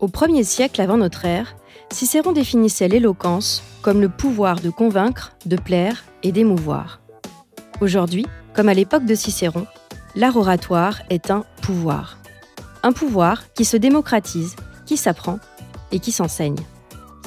Au 0.00 0.08
premier 0.08 0.44
siècle 0.44 0.80
avant 0.80 0.96
notre 0.96 1.26
ère, 1.26 1.56
Cicéron 1.92 2.32
définissait 2.32 2.88
l'éloquence 2.88 3.62
comme 3.82 4.00
le 4.00 4.08
pouvoir 4.08 4.58
de 4.60 4.70
convaincre, 4.70 5.32
de 5.44 5.56
plaire 5.56 6.04
et 6.22 6.32
d'émouvoir. 6.32 7.02
Aujourd'hui, 7.82 8.24
comme 8.54 8.70
à 8.70 8.74
l'époque 8.74 9.04
de 9.04 9.14
Cicéron, 9.14 9.66
l'art 10.16 10.38
oratoire 10.38 11.00
est 11.10 11.30
un 11.30 11.44
pouvoir. 11.60 12.16
Un 12.82 12.92
pouvoir 12.92 13.52
qui 13.52 13.66
se 13.66 13.76
démocratise, 13.76 14.56
qui 14.86 14.96
s'apprend 14.96 15.38
et 15.92 15.98
qui 15.98 16.12
s'enseigne. 16.12 16.56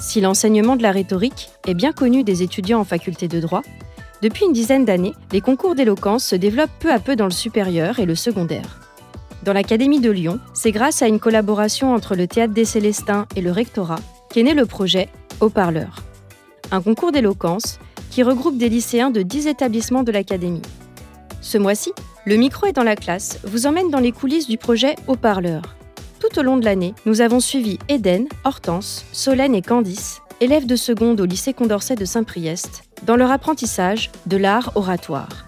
Si 0.01 0.19
l'enseignement 0.19 0.75
de 0.75 0.81
la 0.81 0.91
rhétorique 0.91 1.51
est 1.67 1.75
bien 1.75 1.91
connu 1.91 2.23
des 2.23 2.41
étudiants 2.41 2.79
en 2.79 2.85
faculté 2.85 3.27
de 3.27 3.39
droit, 3.39 3.61
depuis 4.23 4.45
une 4.45 4.53
dizaine 4.53 4.85
d'années, 4.85 5.13
les 5.31 5.41
concours 5.41 5.75
d'éloquence 5.75 6.25
se 6.25 6.35
développent 6.35 6.71
peu 6.79 6.91
à 6.91 6.97
peu 6.97 7.15
dans 7.15 7.25
le 7.25 7.31
supérieur 7.31 7.99
et 7.99 8.05
le 8.05 8.15
secondaire. 8.15 8.82
Dans 9.43 9.51
l'Académie 9.51 9.99
de 9.99 10.09
Lyon, 10.09 10.39
c'est 10.53 10.71
grâce 10.71 11.01
à 11.01 11.07
une 11.07 11.19
collaboration 11.19 11.93
entre 11.93 12.15
le 12.15 12.27
Théâtre 12.27 12.53
des 12.53 12.63
Célestins 12.63 13.27
et 13.35 13.41
le 13.41 13.51
Rectorat 13.51 13.99
qu'est 14.29 14.43
né 14.43 14.53
le 14.53 14.65
projet 14.65 15.09
Haut-Parleur. 15.41 16.01
Un 16.71 16.81
concours 16.81 17.11
d'éloquence 17.11 17.77
qui 18.09 18.23
regroupe 18.23 18.57
des 18.57 18.69
lycéens 18.69 19.09
de 19.09 19.21
10 19.21 19.47
établissements 19.47 20.03
de 20.03 20.13
l'Académie. 20.13 20.61
Ce 21.41 21.57
mois-ci, 21.57 21.91
le 22.25 22.37
micro 22.37 22.67
est 22.67 22.73
dans 22.73 22.83
la 22.83 22.95
classe 22.95 23.39
vous 23.43 23.67
emmène 23.67 23.89
dans 23.89 23.99
les 23.99 24.13
coulisses 24.13 24.47
du 24.47 24.57
projet 24.57 24.95
Haut-Parleur. 25.07 25.75
Tout 26.21 26.39
au 26.39 26.43
long 26.43 26.55
de 26.55 26.63
l'année, 26.63 26.95
nous 27.05 27.19
avons 27.19 27.41
suivi 27.41 27.79
Eden, 27.89 28.27
Hortense, 28.45 29.03
Solène 29.11 29.55
et 29.55 29.61
Candice, 29.61 30.21
élèves 30.39 30.67
de 30.67 30.77
seconde 30.77 31.19
au 31.19 31.25
lycée 31.25 31.53
Condorcet 31.53 31.95
de 31.95 32.05
Saint-Priest, 32.05 32.83
dans 33.05 33.17
leur 33.17 33.31
apprentissage 33.31 34.09
de 34.25 34.37
l'art 34.37 34.71
oratoire. 34.75 35.45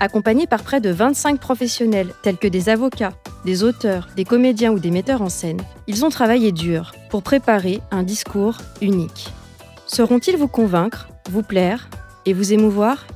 Accompagnés 0.00 0.48
par 0.48 0.64
près 0.64 0.80
de 0.80 0.90
25 0.90 1.38
professionnels 1.38 2.12
tels 2.22 2.36
que 2.36 2.48
des 2.48 2.68
avocats, 2.68 3.14
des 3.44 3.62
auteurs, 3.64 4.08
des 4.16 4.24
comédiens 4.24 4.72
ou 4.72 4.78
des 4.78 4.90
metteurs 4.90 5.22
en 5.22 5.28
scène, 5.28 5.60
ils 5.86 6.04
ont 6.04 6.10
travaillé 6.10 6.52
dur 6.52 6.92
pour 7.10 7.22
préparer 7.22 7.80
un 7.90 8.02
discours 8.02 8.58
unique. 8.80 9.28
Sauront-ils 9.86 10.36
vous 10.36 10.48
convaincre, 10.48 11.08
vous 11.30 11.42
plaire 11.42 11.88
et 12.26 12.32
vous 12.32 12.52
émouvoir? 12.52 13.06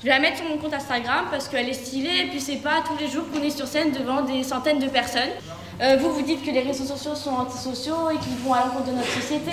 Je 0.00 0.06
vais 0.06 0.12
la 0.12 0.18
mettre 0.18 0.38
sur 0.38 0.48
mon 0.48 0.56
compte 0.56 0.72
Instagram 0.72 1.26
parce 1.30 1.46
qu'elle 1.46 1.68
est 1.68 1.74
stylée 1.74 2.22
et 2.22 2.26
puis 2.28 2.40
c'est 2.40 2.56
pas 2.56 2.82
tous 2.86 2.96
les 2.98 3.10
jours 3.10 3.24
qu'on 3.30 3.42
est 3.42 3.50
sur 3.50 3.66
scène 3.66 3.92
devant 3.92 4.22
des 4.22 4.42
centaines 4.42 4.78
de 4.78 4.88
personnes. 4.88 5.28
Euh, 5.82 5.98
vous, 6.00 6.14
vous 6.14 6.22
dites 6.22 6.42
que 6.42 6.50
les 6.50 6.60
réseaux 6.60 6.86
sociaux 6.86 7.14
sont 7.14 7.32
antisociaux 7.32 8.08
et 8.10 8.16
qu'ils 8.16 8.36
vont 8.42 8.54
à 8.54 8.60
l'encontre 8.64 8.86
de 8.86 8.92
notre 8.92 9.12
société. 9.12 9.50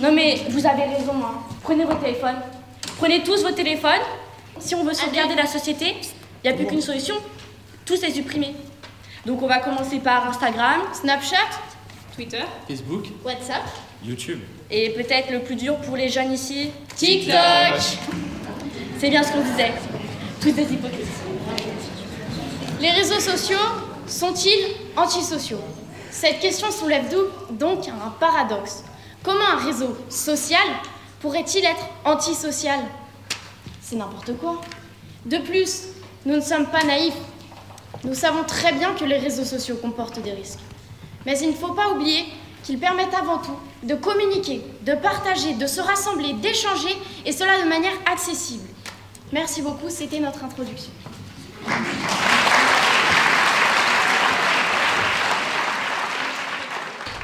Non 0.00 0.10
mais 0.10 0.40
vous 0.48 0.66
avez 0.66 0.82
raison. 0.82 1.12
Hein. 1.22 1.38
Prenez 1.62 1.84
vos 1.84 1.94
téléphones. 1.94 2.34
Prenez 2.98 3.22
tous 3.22 3.44
vos 3.44 3.52
téléphones. 3.52 4.02
Si 4.58 4.74
on 4.74 4.82
veut 4.82 4.94
sauvegarder 4.94 5.36
la 5.36 5.46
société, 5.46 5.94
il 6.42 6.50
n'y 6.50 6.52
a 6.52 6.56
plus 6.56 6.66
qu'une 6.66 6.82
solution. 6.82 7.14
Tous 7.86 8.02
les 8.02 8.10
supprimer. 8.10 8.56
Donc 9.24 9.40
on 9.40 9.46
va 9.46 9.60
commencer 9.60 10.00
par 10.00 10.28
Instagram, 10.28 10.80
Snapchat, 10.92 11.36
Twitter, 12.16 12.42
Facebook, 12.66 13.04
WhatsApp, 13.24 13.62
YouTube. 14.04 14.40
Et 14.68 14.90
peut-être 14.90 15.30
le 15.30 15.40
plus 15.40 15.54
dur 15.54 15.76
pour 15.76 15.96
les 15.96 16.08
jeunes 16.08 16.32
ici, 16.32 16.70
TikTok. 16.96 17.34
C'est 18.98 19.10
bien 19.10 19.22
ce 19.22 19.32
qu'on 19.32 19.40
disait. 19.40 19.72
Tous 20.40 20.52
des 20.52 20.72
hypocrites. 20.72 21.06
Les 22.80 22.90
réseaux 22.90 23.20
sociaux 23.20 23.58
sont-ils 24.06 24.76
antisociaux? 24.96 25.60
Cette 26.10 26.40
question 26.40 26.70
soulève 26.70 27.12
donc 27.50 27.88
un 27.88 28.10
paradoxe. 28.20 28.84
Comment 29.22 29.44
un 29.44 29.64
réseau 29.64 29.96
social 30.08 30.66
pourrait-il 31.20 31.64
être 31.64 31.86
antisocial? 32.04 32.80
C'est 33.80 33.96
n'importe 33.96 34.36
quoi. 34.38 34.60
De 35.26 35.38
plus, 35.38 35.84
nous 36.24 36.36
ne 36.36 36.40
sommes 36.40 36.66
pas 36.66 36.84
naïfs. 36.84 37.14
Nous 38.04 38.14
savons 38.14 38.44
très 38.44 38.72
bien 38.72 38.92
que 38.94 39.04
les 39.04 39.18
réseaux 39.18 39.44
sociaux 39.44 39.76
comportent 39.76 40.20
des 40.20 40.32
risques. 40.32 40.60
Mais 41.26 41.38
il 41.40 41.48
ne 41.48 41.54
faut 41.54 41.72
pas 41.72 41.88
oublier 41.90 42.26
qu'ils 42.62 42.78
permettent 42.78 43.14
avant 43.14 43.38
tout 43.38 43.56
de 43.82 43.94
communiquer, 43.94 44.62
de 44.82 44.94
partager, 44.94 45.54
de 45.54 45.66
se 45.66 45.80
rassembler, 45.80 46.34
d'échanger, 46.34 46.96
et 47.26 47.32
cela 47.32 47.62
de 47.62 47.68
manière 47.68 47.92
accessible. 48.10 48.68
Merci 49.34 49.62
beaucoup, 49.62 49.88
c'était 49.88 50.20
notre 50.20 50.44
introduction. 50.44 50.92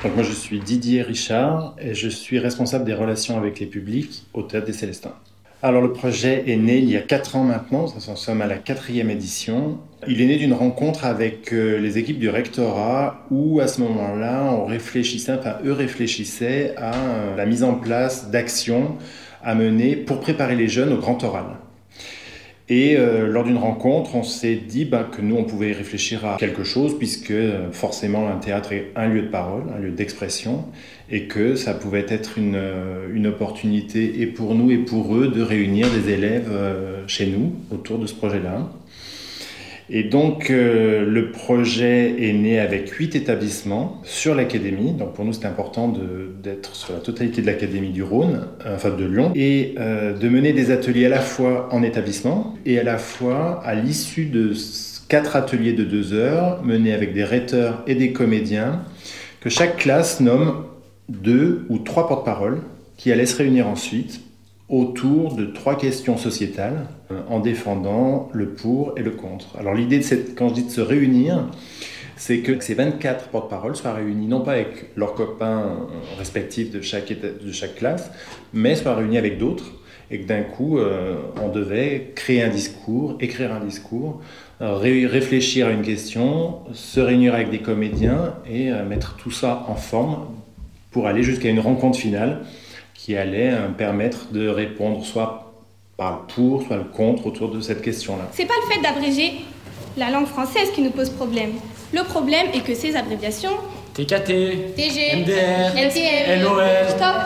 Donc 0.03 0.16
moi 0.16 0.25
je 0.25 0.32
suis 0.32 0.59
Didier 0.59 1.03
Richard 1.03 1.76
et 1.78 1.94
je 1.94 2.09
suis 2.09 2.41
responsable 2.41 2.84
des 2.84 2.94
relations 2.94 3.38
avec 3.38 3.60
les 3.60 3.66
publics 3.66 4.25
au 4.34 4.43
Théâtre 4.43 4.66
des 4.66 4.72
Célestins. 4.72 5.15
Alors 5.62 5.82
le 5.82 5.93
projet 5.93 6.50
est 6.50 6.56
né 6.56 6.78
il 6.78 6.91
y 6.91 6.97
a 6.97 7.00
4 7.00 7.37
ans 7.37 7.44
maintenant, 7.44 7.87
nous 7.94 8.16
sommes 8.16 8.42
à 8.42 8.48
la 8.48 8.56
quatrième 8.56 9.09
édition. 9.09 9.78
Il 10.09 10.21
est 10.21 10.27
né 10.27 10.37
d'une 10.37 10.54
rencontre 10.54 11.04
avec 11.04 11.53
euh, 11.53 11.78
les 11.78 11.97
équipes 11.97 12.19
du 12.19 12.28
rectorat 12.28 13.25
où 13.31 13.60
à 13.60 13.69
ce 13.69 13.81
moment-là 13.82 14.53
on 14.53 14.66
réfléchissait, 14.66 15.34
enfin 15.38 15.59
eux 15.65 15.72
réfléchissaient 15.72 16.75
à 16.77 16.92
euh, 16.92 17.37
la 17.37 17.47
mise 17.47 17.62
en 17.62 17.75
place 17.75 18.32
d'actions 18.32 18.97
à 19.44 19.54
mener 19.54 19.94
pour 19.94 20.19
préparer 20.19 20.56
les 20.56 20.66
jeunes 20.66 20.92
au 20.92 20.98
grand 20.98 21.22
oral. 21.22 21.47
Et 22.71 22.97
euh, 22.97 23.27
lors 23.27 23.43
d'une 23.43 23.57
rencontre, 23.57 24.15
on 24.15 24.23
s'est 24.23 24.55
dit 24.55 24.85
bah, 24.85 25.03
que 25.11 25.21
nous, 25.21 25.35
on 25.35 25.43
pouvait 25.43 25.73
réfléchir 25.73 26.25
à 26.25 26.37
quelque 26.37 26.63
chose, 26.63 26.97
puisque 26.97 27.33
euh, 27.33 27.73
forcément, 27.73 28.29
un 28.29 28.37
théâtre 28.37 28.73
est 28.73 28.93
un 28.95 29.09
lieu 29.09 29.23
de 29.23 29.27
parole, 29.27 29.65
un 29.77 29.81
lieu 29.81 29.91
d'expression, 29.91 30.65
et 31.11 31.25
que 31.25 31.57
ça 31.57 31.75
pouvait 31.75 32.07
être 32.09 32.39
une, 32.39 32.55
euh, 32.55 33.09
une, 33.13 33.27
opportunité, 33.27 34.23
et 34.23 34.27
pour 34.27 34.55
nous 34.55 34.71
et 34.71 34.79
pour 34.79 35.17
eux, 35.17 35.27
de 35.27 35.43
réunir 35.43 35.89
des 35.91 36.13
élèves 36.13 36.49
chez 37.09 37.27
nous 37.27 37.53
autour 37.73 37.99
de 37.99 38.07
ce 38.07 38.15
projet-là. 38.15 38.71
Et 39.93 40.05
donc, 40.05 40.51
euh, 40.51 41.05
le 41.05 41.33
projet 41.33 42.15
est 42.23 42.33
né 42.33 42.61
avec 42.61 42.91
huit 42.91 43.17
établissements 43.17 44.01
sur 44.05 44.37
l'académie. 44.37 44.93
Donc, 44.93 45.15
pour 45.15 45.25
nous, 45.25 45.33
c'est 45.33 45.47
important 45.47 45.93
d'être 46.43 46.77
sur 46.77 46.95
la 46.95 47.01
totalité 47.01 47.43
de 47.43 47.47
l'académie 47.47 47.91
du 47.91 48.05
Rhône, 48.05 48.47
euh, 48.65 48.77
enfin 48.77 48.91
de 48.91 49.05
Lyon, 49.05 49.33
et 49.34 49.75
euh, 49.81 50.17
de 50.17 50.28
mener 50.28 50.53
des 50.53 50.71
ateliers 50.71 51.06
à 51.06 51.09
la 51.09 51.21
fois 51.21 51.69
en 51.73 51.83
établissement 51.83 52.55
et 52.65 52.78
à 52.78 52.84
la 52.84 52.99
fois 52.99 53.61
à 53.65 53.75
l'issue 53.75 54.27
de 54.27 54.53
quatre 55.09 55.34
ateliers 55.34 55.73
de 55.73 55.83
deux 55.83 56.12
heures, 56.12 56.62
menés 56.62 56.93
avec 56.93 57.12
des 57.12 57.25
rhéteurs 57.25 57.83
et 57.89 57.97
des 57.97 58.12
comédiens, 58.12 58.83
que 59.41 59.51
chaque 59.51 59.77
classe 59.77 60.21
nomme 60.21 60.67
deux 61.09 61.65
ou 61.69 61.78
trois 61.78 62.07
porte-paroles 62.07 62.61
qui 62.97 63.11
allaient 63.11 63.27
se 63.27 63.39
réunir 63.39 63.67
ensuite 63.67 64.21
autour 64.69 65.34
de 65.34 65.47
trois 65.47 65.77
questions 65.77 66.17
sociétales 66.17 66.87
en 67.28 67.41
défendant 67.41 68.28
le 68.32 68.50
pour 68.50 68.94
et 68.97 69.03
le 69.03 69.10
contre. 69.10 69.56
Alors 69.59 69.75
l'idée, 69.75 69.98
de 69.98 70.03
cette, 70.03 70.34
quand 70.37 70.48
je 70.50 70.54
dis 70.54 70.65
de 70.65 70.71
se 70.71 70.81
réunir, 70.81 71.47
c'est 72.16 72.41
que 72.41 72.62
ces 72.62 72.74
24 72.74 73.28
porte-paroles 73.28 73.77
soient 73.77 73.95
réunis 73.95 74.27
non 74.27 74.41
pas 74.41 74.53
avec 74.53 74.97
leurs 74.97 75.15
copains 75.15 75.60
euh, 75.60 76.18
respectifs 76.18 76.71
de 76.71 76.80
chaque, 76.80 77.12
de 77.12 77.53
chaque 77.53 77.77
classe, 77.77 78.10
mais 78.53 78.74
soient 78.74 78.95
réunis 78.95 79.18
avec 79.18 79.39
d'autres 79.39 79.72
et 80.10 80.21
que 80.21 80.27
d'un 80.27 80.42
coup, 80.42 80.78
euh, 80.78 81.16
on 81.41 81.48
devait 81.48 82.12
créer 82.16 82.42
un 82.42 82.48
discours, 82.48 83.16
écrire 83.21 83.53
un 83.53 83.65
discours, 83.65 84.21
réfléchir 84.60 85.68
à 85.68 85.71
une 85.71 85.83
question, 85.83 86.59
se 86.72 87.01
réunir 87.01 87.33
avec 87.33 87.48
des 87.48 87.60
comédiens 87.60 88.34
et 88.51 88.71
mettre 88.71 89.16
tout 89.16 89.30
ça 89.30 89.65
en 89.68 89.77
forme 89.77 90.27
pour 90.91 91.06
aller 91.06 91.22
jusqu'à 91.22 91.48
une 91.48 91.60
rencontre 91.60 91.98
finale 91.98 92.41
qui 92.95 93.16
allait 93.16 93.53
euh, 93.53 93.68
permettre 93.68 94.30
de 94.33 94.47
répondre 94.48 95.04
soit 95.04 95.50
par 96.01 96.13
le 96.13 96.35
pour, 96.35 96.63
soit 96.63 96.79
le 96.79 96.85
contre 96.85 97.27
autour 97.27 97.51
de 97.51 97.61
cette 97.61 97.83
question-là. 97.83 98.25
C'est 98.33 98.47
pas 98.47 98.55
le 98.65 98.73
fait 98.73 98.81
d'abréger 98.81 99.45
la 99.99 100.09
langue 100.09 100.27
française 100.27 100.71
qui 100.75 100.81
nous 100.81 100.93
pose 100.93 101.11
problème. 101.11 101.53
Le 101.93 102.03
problème 102.05 102.47
est 102.55 102.61
que 102.61 102.75
ces 102.75 102.97
abréviations 102.97 103.53
TKT, 103.93 104.75
TG, 104.77 105.17
MDR, 105.17 105.77
LTM, 105.77 106.43
LOL, 106.43 106.65
Stop. 106.89 107.17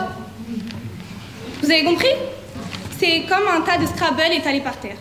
Vous 1.63 1.71
avez 1.71 1.85
compris? 1.85 2.09
C'est 2.99 3.21
comme 3.29 3.47
un 3.47 3.61
tas 3.61 3.77
de 3.77 3.85
Scrabble 3.85 4.33
étalé 4.33 4.59
par 4.59 4.77
terre. 4.77 4.97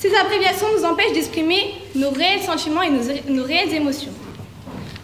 Ces 0.00 0.12
abréviations 0.16 0.66
nous 0.76 0.84
empêchent 0.84 1.12
d'exprimer 1.12 1.74
nos 1.94 2.10
réels 2.10 2.40
sentiments 2.40 2.82
et 2.82 2.90
nos, 2.90 3.04
nos, 3.32 3.44
réelles 3.44 3.74
émotions. 3.74 4.10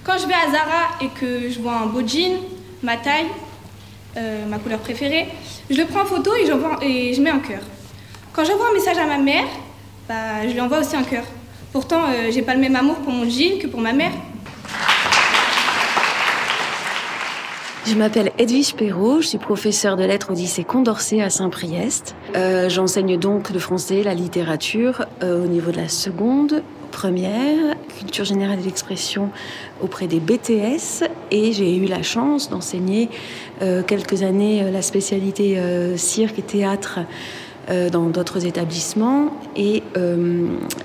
Quand 0.03 0.19
je 0.19 0.27
vais 0.27 0.35
à 0.35 0.51
Zara 0.51 0.99
et 1.01 1.09
que 1.21 1.49
je 1.49 1.61
vois 1.61 1.77
un 1.77 1.87
beau 1.87 2.05
jean, 2.05 2.41
ma 2.83 2.97
taille, 2.97 3.27
euh, 4.17 4.47
ma 4.47 4.59
couleur 4.59 4.81
préférée, 4.81 5.29
je 5.71 5.77
le 5.77 5.85
prends 5.87 6.03
en 6.03 6.07
photo 6.07 6.31
et, 6.35 6.87
et 6.87 7.15
je 7.15 7.21
mets 7.21 7.31
un 7.31 7.39
cœur. 7.39 7.61
Quand 8.33 8.45
j'envoie 8.45 8.69
un 8.71 8.75
message 8.75 8.99
à 8.99 9.07
ma 9.07 9.19
mère, 9.19 9.47
bah, 10.09 10.47
je 10.47 10.53
lui 10.53 10.61
envoie 10.61 10.79
aussi 10.81 10.97
un 10.97 11.03
cœur. 11.03 11.25
Pourtant, 11.73 12.05
euh, 12.09 12.31
j'ai 12.31 12.43
pas 12.43 12.55
le 12.55 12.61
même 12.61 12.77
amour 12.77 12.97
pour 12.97 13.13
mon 13.13 13.29
jean 13.29 13.59
que 13.59 13.67
pour 13.67 13.81
ma 13.81 13.93
mère. 13.93 14.13
Je 17.87 17.95
m'appelle 17.95 18.33
Edwige 18.37 18.75
Perrault, 18.75 19.23
je 19.23 19.29
suis 19.29 19.39
professeure 19.39 19.97
de 19.97 20.05
lettres 20.05 20.31
au 20.31 20.35
lycée 20.35 20.63
Condorcet 20.63 21.23
à 21.23 21.31
Saint-Priest. 21.31 22.15
Euh, 22.37 22.69
J'enseigne 22.69 23.19
donc 23.19 23.49
le 23.49 23.59
français, 23.59 24.03
la 24.03 24.13
littérature 24.13 25.07
euh, 25.23 25.43
au 25.43 25.47
niveau 25.47 25.71
de 25.71 25.79
la 25.79 25.89
seconde, 25.89 26.63
première, 26.91 27.77
culture 27.99 28.25
générale 28.25 28.59
et 28.61 28.65
l'expression 28.65 29.31
auprès 29.83 30.07
des 30.07 30.21
BTS 30.21 31.05
et 31.31 31.53
j'ai 31.53 31.77
eu 31.77 31.87
la 31.87 32.03
chance 32.03 32.51
d'enseigner 32.51 33.09
euh, 33.63 33.83
quelques 33.83 34.23
années 34.23 34.63
euh, 34.63 34.71
la 34.71 34.83
spécialité 34.83 35.59
euh, 35.59 35.97
cirque 35.97 36.39
et 36.39 36.43
théâtre 36.43 37.01
dans 37.93 38.07
d'autres 38.07 38.47
établissements 38.47 39.31
et 39.55 39.83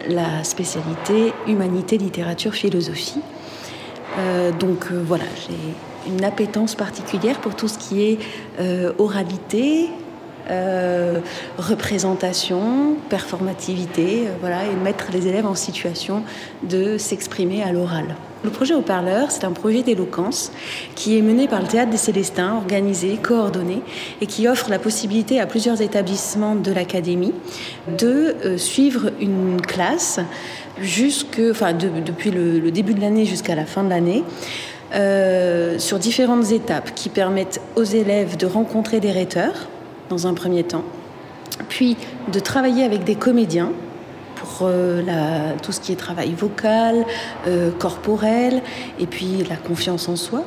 la 0.09 0.43
spécialité 0.43 1.31
humanité, 1.47 1.97
littérature, 1.97 2.53
philosophie. 2.53 3.21
donc 4.59 4.91
voilà, 4.91 5.23
j'ai 5.47 6.11
une 6.11 6.25
appétence 6.25 6.75
particulière 6.75 7.39
pour 7.39 7.55
tout 7.55 7.69
ce 7.69 7.77
qui 7.77 8.01
est 8.03 8.19
oralité, 8.97 9.91
euh, 10.49 11.19
représentation, 11.57 12.97
performativité, 13.09 14.27
euh, 14.27 14.31
voilà, 14.41 14.65
et 14.65 14.75
mettre 14.83 15.05
les 15.13 15.27
élèves 15.27 15.45
en 15.45 15.55
situation 15.55 16.23
de 16.63 16.97
s'exprimer 16.97 17.63
à 17.63 17.71
l'oral. 17.71 18.15
Le 18.43 18.49
projet 18.49 18.73
Haut-Parleur, 18.73 19.31
c'est 19.31 19.45
un 19.45 19.53
projet 19.53 19.83
d'éloquence 19.83 20.51
qui 20.95 21.17
est 21.17 21.21
mené 21.21 21.47
par 21.47 21.61
le 21.61 21.67
Théâtre 21.67 21.91
des 21.91 21.97
Célestins, 21.97 22.55
organisé, 22.57 23.15
coordonné, 23.15 23.81
et 24.19 24.25
qui 24.25 24.49
offre 24.49 24.69
la 24.69 24.79
possibilité 24.79 25.39
à 25.39 25.45
plusieurs 25.45 25.81
établissements 25.81 26.55
de 26.55 26.73
l'Académie 26.73 27.33
de 27.97 28.35
euh, 28.43 28.57
suivre 28.57 29.11
une 29.21 29.61
classe 29.61 30.19
jusque, 30.81 31.39
enfin, 31.51 31.71
de, 31.71 31.87
depuis 32.05 32.31
le, 32.31 32.69
début 32.69 32.93
de 32.93 32.99
l'année 32.99 33.23
jusqu'à 33.23 33.55
la 33.55 33.65
fin 33.65 33.83
de 33.83 33.89
l'année 33.89 34.23
sur 35.79 35.97
différentes 35.97 36.51
étapes 36.51 36.93
qui 36.93 37.09
permettent 37.09 37.59
aux 37.75 37.83
élèves 37.83 38.37
de 38.37 38.45
rencontrer 38.45 38.99
des 38.99 39.09
rhéteurs 39.09 39.67
dans 40.13 40.27
un 40.27 40.35
premier 40.35 40.63
temps, 40.63 40.83
puis 41.69 41.97
de 42.31 42.39
travailler 42.39 42.83
avec 42.83 43.03
des 43.03 43.15
comédiens 43.15 43.71
pour 44.35 44.67
euh, 44.67 45.53
tout 45.63 45.71
ce 45.71 45.79
qui 45.79 45.91
est 45.91 45.95
travail 45.95 46.33
vocal, 46.37 47.03
euh, 47.47 47.71
corporel, 47.71 48.61
et 48.99 49.07
puis 49.07 49.43
la 49.49 49.55
confiance 49.55 50.07
en 50.07 50.15
soi, 50.15 50.43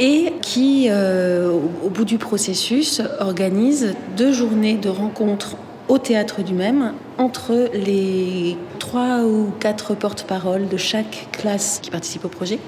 et 0.00 0.32
qui, 0.42 0.88
euh, 0.90 1.52
au, 1.52 1.86
au, 1.86 1.88
bout 1.88 2.04
du 2.04 2.18
processus, 2.18 3.00
organise 3.20 3.94
deux 4.16 4.32
journées 4.32 4.74
de 4.74 4.88
rencontres 4.88 5.56
au 5.86 5.98
théâtre 5.98 6.42
du 6.42 6.54
même 6.54 6.94
entre 7.16 7.70
les 7.74 8.56
trois 8.80 9.20
ou 9.20 9.52
quatre 9.60 9.94
porte-paroles 9.94 10.66
de 10.66 10.76
chaque 10.76 11.28
classe 11.30 11.78
qui 11.80 11.90
participe 11.90 12.24
au 12.24 12.28
projet 12.28 12.58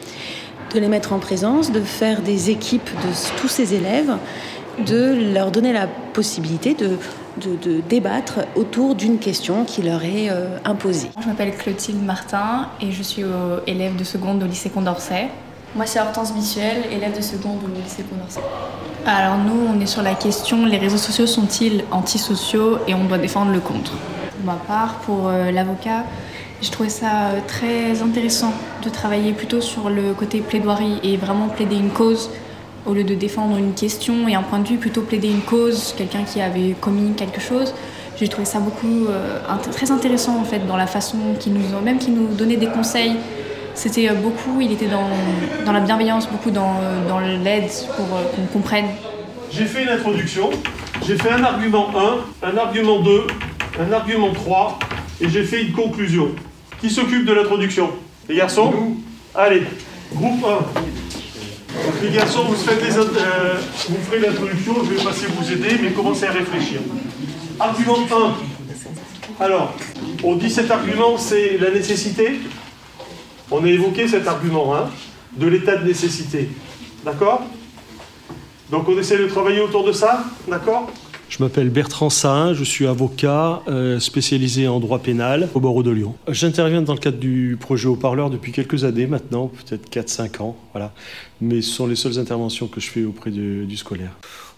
de 0.75 0.81
les 0.81 0.88
mettre 0.88 1.12
en 1.12 1.19
présence, 1.19 1.73
de 1.73 1.81
faire 1.81 2.23
des 2.23 2.50
équipes 2.50 2.91
de 3.02 3.41
tous 3.41 3.49
ces 3.49 3.75
élèves, 3.75 4.12
de 4.84 5.32
leur 5.32 5.50
donner 5.50 5.73
la 5.73 5.87
possibilité 5.87 6.75
de, 6.75 6.99
de, 7.40 7.56
de 7.56 7.81
débattre 7.88 8.40
autour 8.56 8.94
d'une 8.94 9.19
question 9.19 9.64
qui 9.64 9.82
leur 9.82 10.05
est 10.05 10.31
euh, 10.31 10.58
imposée. 10.64 11.11
Je 11.20 11.26
m'appelle 11.26 11.55
Clotilde 11.56 12.02
Martin 12.05 12.69
et 12.81 12.93
je 12.93 13.02
suis 13.02 13.23
euh, 13.23 13.61
élève 13.67 13.96
de 13.96 14.05
seconde 14.05 14.43
au 14.43 14.46
lycée 14.46 14.70
Condorcet. 14.70 15.28
Moi 15.75 15.87
c'est 15.87 16.00
Hortense 16.00 16.32
Bissuel, 16.32 16.84
élève 16.90 17.17
de 17.17 17.23
seconde 17.23 17.58
au 17.64 17.82
lycée 17.82 18.02
Condorcet. 18.02 18.40
Alors 19.06 19.38
nous 19.38 19.75
on 19.75 19.81
est 19.81 19.87
sur 19.87 20.02
la 20.02 20.14
question 20.14 20.67
les 20.67 20.78
réseaux 20.78 20.96
sociaux 20.99 21.26
sont-ils 21.26 21.84
antisociaux 21.90 22.78
et 22.87 22.94
on 22.94 23.05
doit 23.05 23.19
défendre 23.19 23.52
le 23.52 23.61
contre? 23.61 23.93
Pour 23.93 24.44
ma 24.44 24.55
part, 24.55 24.96
pour 25.00 25.28
euh, 25.28 25.50
l'avocat, 25.50 26.05
je 26.62 26.70
trouvais 26.70 26.88
ça 26.88 27.32
très 27.46 28.02
intéressant 28.02 28.52
de 28.82 28.88
travailler 28.88 29.32
plutôt 29.32 29.61
sur 29.61 29.90
le 29.90 30.14
côté 30.14 30.40
plaidoirie 30.40 30.99
et 31.02 31.17
vraiment 31.17 31.49
plaider 31.49 31.76
une 31.76 31.90
cause 31.90 32.31
au 32.87 32.94
lieu 32.94 33.05
de 33.05 33.15
défendre 33.15 33.56
une 33.56 33.75
question 33.75 34.29
et 34.29 34.35
un 34.35 34.43
point 34.43 34.61
de 34.61 34.69
vue, 34.69 34.77
plutôt 34.77 35.03
plaider 35.03 35.29
une 35.29 35.41
cause, 35.41 35.94
quelqu'un 35.97 36.23
qui 36.23 36.41
avait 36.41 36.75
commis 36.81 37.12
quelque 37.15 37.41
chose. 37.41 37.75
J'ai 38.19 38.29
trouvé 38.29 38.47
ça 38.47 38.61
beaucoup 38.61 39.06
euh, 39.09 39.38
très 39.73 39.91
intéressant 39.91 40.38
en 40.38 40.44
fait 40.44 40.67
dans 40.67 40.77
la 40.77 40.87
façon 40.87 41.19
qu'il 41.38 41.53
nous 41.53 41.81
même 41.85 41.99
qu'il 41.99 42.15
nous 42.15 42.29
donnait 42.29 42.56
des 42.56 42.69
conseils. 42.69 43.17
C'était 43.75 44.09
beaucoup, 44.11 44.61
il 44.61 44.73
était 44.73 44.87
dans, 44.87 45.11
dans 45.67 45.73
la 45.73 45.81
bienveillance, 45.81 46.27
beaucoup 46.31 46.50
dans, 46.50 46.77
dans 47.09 47.19
l'aide 47.19 47.69
pour 47.97 48.06
euh, 48.17 48.23
qu'on 48.35 48.47
comprenne. 48.47 48.87
J'ai 49.50 49.67
fait 49.67 49.83
une 49.83 49.91
introduction, 49.91 50.50
j'ai 51.06 51.17
fait 51.17 51.31
un 51.31 51.44
argument 51.44 51.91
1, 52.43 52.49
un 52.49 52.56
argument 52.56 53.00
2, 53.00 53.27
un 53.81 53.93
argument 53.93 54.33
3 54.33 54.79
et 55.21 55.29
j'ai 55.29 55.44
fait 55.44 55.62
une 55.62 55.73
conclusion. 55.73 56.31
Qui 56.81 56.91
s'occupe 56.91 57.27
de 57.27 57.33
l'introduction? 57.33 57.91
Les 58.29 58.37
garçons? 58.37 58.71
Nous. 58.71 58.97
Allez, 59.35 59.62
groupe 60.15 60.44
1. 60.44 61.06
Donc 61.84 61.94
les 62.02 62.11
garçons, 62.11 62.44
vous, 62.44 62.55
faites 62.55 62.81
des, 62.81 62.96
euh, 62.96 63.55
vous 63.88 63.96
ferez 64.08 64.20
l'introduction, 64.20 64.75
je 64.84 64.94
vais 64.94 65.05
passer 65.05 65.26
vous 65.26 65.52
aider, 65.52 65.78
mais 65.82 65.90
commencez 65.90 66.26
à 66.26 66.32
réfléchir. 66.32 66.81
Argument 67.58 67.99
1. 69.40 69.44
Alors, 69.44 69.75
on 70.25 70.37
dit 70.37 70.50
cet 70.50 70.70
argument, 70.70 71.19
c'est 71.19 71.58
la 71.58 71.70
nécessité. 71.70 72.40
On 73.50 73.64
a 73.64 73.69
évoqué 73.69 74.08
cet 74.08 74.26
argument 74.26 74.75
hein, 74.75 74.90
de 75.37 75.46
l'état 75.46 75.76
de 75.76 75.87
nécessité. 75.87 76.49
D'accord? 77.05 77.43
Donc 78.70 78.88
on 78.88 78.99
essaie 78.99 79.19
de 79.19 79.26
travailler 79.26 79.61
autour 79.61 79.84
de 79.84 79.93
ça, 79.93 80.25
d'accord? 80.49 80.90
Je 81.28 81.43
m'appelle 81.43 81.70
Bertrand 81.70 82.11
Sahin, 82.11 82.55
je 82.55 82.64
suis 82.64 82.87
avocat 82.87 83.62
euh, 83.69 83.99
spécialisé 83.99 84.69
en 84.69 84.81
droit 84.81 85.00
pénal 85.00 85.49
au 85.55 85.61
barreau 85.61 85.82
de 85.82 85.90
Lyon. 85.90 86.14
J'interviens 86.28 86.82
dans 86.82 86.94
le 86.94 86.99
cadre 86.99 87.19
du 87.19 87.56
projet 87.58 87.88
Haut-Parleur 87.88 88.31
depuis 88.31 88.52
quelques 88.52 88.84
années 88.84 89.06
maintenant, 89.06 89.49
peut-être 89.49 89.90
4-5 89.90 90.43
ans, 90.43 90.56
voilà. 90.73 90.93
mais 91.40 91.62
ce 91.62 91.70
sont 91.70 91.87
les 91.87 91.96
seules 91.96 92.19
interventions 92.19 92.69
que 92.69 92.81
je 92.81 92.88
fais 92.88 93.05
auprès 93.05 93.31
du 93.31 93.76
scolaire. 93.76 94.12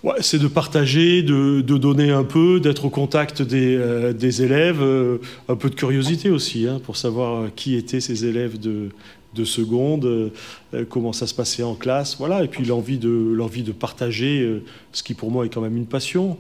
Ouais, 0.04 0.14
c'est 0.20 0.38
de 0.38 0.46
partager, 0.46 1.22
de, 1.22 1.60
donner 1.60 2.12
un 2.12 2.22
peu, 2.22 2.60
d'être 2.60 2.84
au 2.84 2.90
contact 2.90 3.42
des, 3.42 3.74
euh, 3.76 4.12
élèves, 4.12 4.80
euh, 4.80 5.18
un 5.48 5.56
peu 5.56 5.70
de 5.70 5.74
curiosité 5.74 6.30
aussi, 6.30 6.68
hein, 6.68 6.80
pour 6.84 6.96
savoir 6.96 7.48
qui 7.56 7.74
étaient 7.74 7.98
ces 7.98 8.24
élèves 8.24 8.60
de, 8.60 8.90
de 9.38 9.44
seconde, 9.44 10.04
euh, 10.04 10.84
comment 10.88 11.12
ça 11.12 11.26
se 11.26 11.34
passait 11.34 11.62
en 11.62 11.74
classe, 11.74 12.16
voilà, 12.18 12.44
et 12.44 12.48
puis 12.48 12.64
l'envie 12.64 12.98
de, 12.98 13.08
l'envie 13.08 13.62
de 13.62 13.72
partager 13.72 14.40
euh, 14.40 14.62
ce 14.92 15.02
qui 15.02 15.14
pour 15.14 15.30
moi 15.30 15.46
est 15.46 15.48
quand 15.48 15.60
même 15.60 15.76
une 15.76 15.86
passion, 15.86 16.36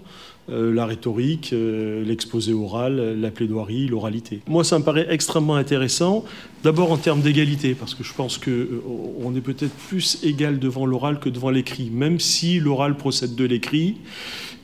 euh, 0.50 0.72
la 0.72 0.86
rhétorique, 0.86 1.52
l'exposé 1.52 2.52
oral, 2.52 3.20
la 3.20 3.30
plaidoirie, 3.30 3.86
l'oralité. 3.86 4.40
Moi, 4.46 4.64
ça 4.64 4.78
me 4.78 4.84
paraît 4.84 5.06
extrêmement 5.10 5.56
intéressant, 5.56 6.24
d'abord 6.64 6.90
en 6.90 6.96
termes 6.96 7.20
d'égalité, 7.20 7.74
parce 7.74 7.94
que 7.94 8.02
je 8.02 8.14
pense 8.14 8.38
qu'on 8.38 9.36
est 9.36 9.40
peut-être 9.40 9.74
plus 9.88 10.18
égal 10.24 10.58
devant 10.58 10.86
l'oral 10.86 11.20
que 11.20 11.28
devant 11.28 11.50
l'écrit, 11.50 11.90
même 11.90 12.18
si 12.18 12.60
l'oral 12.60 12.96
procède 12.96 13.34
de 13.34 13.44
l'écrit 13.44 13.96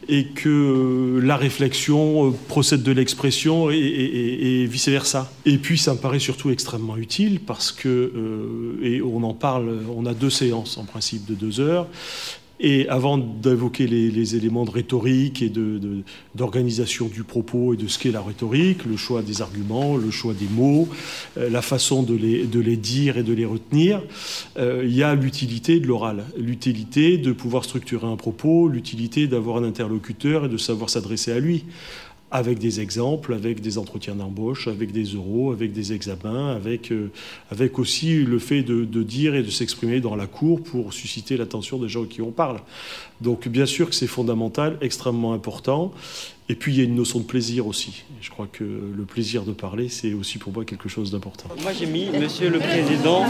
et 0.08 0.26
que 0.26 1.20
la 1.22 1.36
réflexion 1.36 2.32
procède 2.48 2.82
de 2.82 2.92
l'expression 2.92 3.70
et 3.70 4.66
vice-versa. 4.68 5.30
Et 5.46 5.58
puis 5.58 5.78
ça 5.78 5.94
me 5.94 5.98
paraît 5.98 6.18
surtout 6.18 6.50
extrêmement 6.50 6.96
utile 6.96 7.40
parce 7.40 7.72
que, 7.72 7.88
euh, 7.88 8.78
et 8.82 9.02
on 9.02 9.22
en 9.22 9.34
parle, 9.34 9.80
on 9.94 10.06
a 10.06 10.14
deux 10.14 10.30
séances 10.30 10.78
en 10.78 10.84
principe 10.84 11.26
de 11.26 11.34
deux 11.34 11.60
heures, 11.60 11.86
et 12.60 12.88
avant 12.88 13.18
d'évoquer 13.18 13.86
les, 13.86 14.36
éléments 14.36 14.64
de 14.64 14.70
rhétorique 14.70 15.42
et 15.42 15.52
d'organisation 16.34 17.08
du 17.08 17.24
propos 17.24 17.74
et 17.74 17.76
de 17.76 17.88
ce 17.88 17.98
qu'est 17.98 18.12
la 18.12 18.22
rhétorique, 18.22 18.84
le 18.84 18.96
choix 18.96 19.22
des 19.22 19.42
arguments, 19.42 19.96
le 19.96 20.10
choix 20.10 20.34
des 20.34 20.48
mots, 20.48 20.88
euh, 21.36 21.50
la 21.50 21.62
façon 21.62 22.02
de 22.02 22.14
les, 22.14 22.44
de 22.44 22.60
les, 22.60 22.76
dire 22.76 23.18
et 23.18 23.22
de 23.22 23.32
les 23.32 23.44
retenir, 23.44 24.00
euh, 24.56 24.82
il 24.84 24.94
y 24.94 25.02
a 25.02 25.14
l'utilité 25.14 25.80
de 25.80 25.86
l'oral, 25.86 26.24
l'utilité 26.38 27.18
de 27.18 27.32
pouvoir 27.32 27.64
structurer 27.64 28.06
un 28.06 28.16
propos, 28.16 28.68
l'utilité 28.68 29.26
d'avoir 29.26 29.58
un 29.58 29.64
interlocuteur 29.64 30.46
et 30.46 30.48
de 30.48 30.56
savoir 30.56 30.90
s'adresser 30.90 31.32
à 31.32 31.40
lui 31.40 31.64
avec 32.34 32.58
des 32.58 32.80
exemples, 32.80 33.32
avec 33.32 33.60
des 33.60 33.78
entretiens 33.78 34.16
d'embauche, 34.16 34.66
avec 34.66 34.90
des 34.90 35.04
euros, 35.04 35.52
avec 35.52 35.72
des 35.72 35.92
examens, 35.92 36.50
avec, 36.50 36.90
euh, 36.90 37.12
avec 37.52 37.78
aussi 37.78 38.24
le 38.24 38.40
fait 38.40 38.64
de, 38.64 39.02
dire 39.04 39.36
et 39.36 39.44
de 39.44 39.50
s'exprimer 39.50 40.00
dans 40.00 40.16
la 40.16 40.26
cour 40.26 40.60
pour 40.60 40.92
susciter 40.92 41.36
l'attention 41.36 41.78
des 41.78 41.88
gens 41.88 42.06
qui 42.06 42.22
on 42.22 42.32
parle. 42.32 42.58
Donc 43.20 43.46
bien 43.46 43.66
sûr 43.66 43.88
que 43.88 43.94
c'est 43.94 44.08
fondamental, 44.08 44.78
extrêmement 44.80 45.32
important. 45.32 45.92
Et 46.50 46.54
puis 46.56 46.74
il 46.74 46.78
y 46.78 46.82
a 46.82 46.84
une 46.84 46.94
notion 46.94 47.20
de 47.20 47.24
plaisir 47.24 47.66
aussi. 47.66 48.04
Je 48.20 48.28
crois 48.28 48.46
que 48.52 48.64
le 48.64 49.04
plaisir 49.04 49.44
de 49.44 49.52
parler, 49.52 49.88
c'est 49.88 50.12
aussi 50.12 50.36
pour 50.36 50.52
moi 50.52 50.66
quelque 50.66 50.90
chose 50.90 51.10
d'important. 51.10 51.48
Moi 51.62 51.72
j'ai 51.72 51.86
mis 51.86 52.10
Monsieur 52.10 52.50
le 52.50 52.58
Président. 52.58 53.24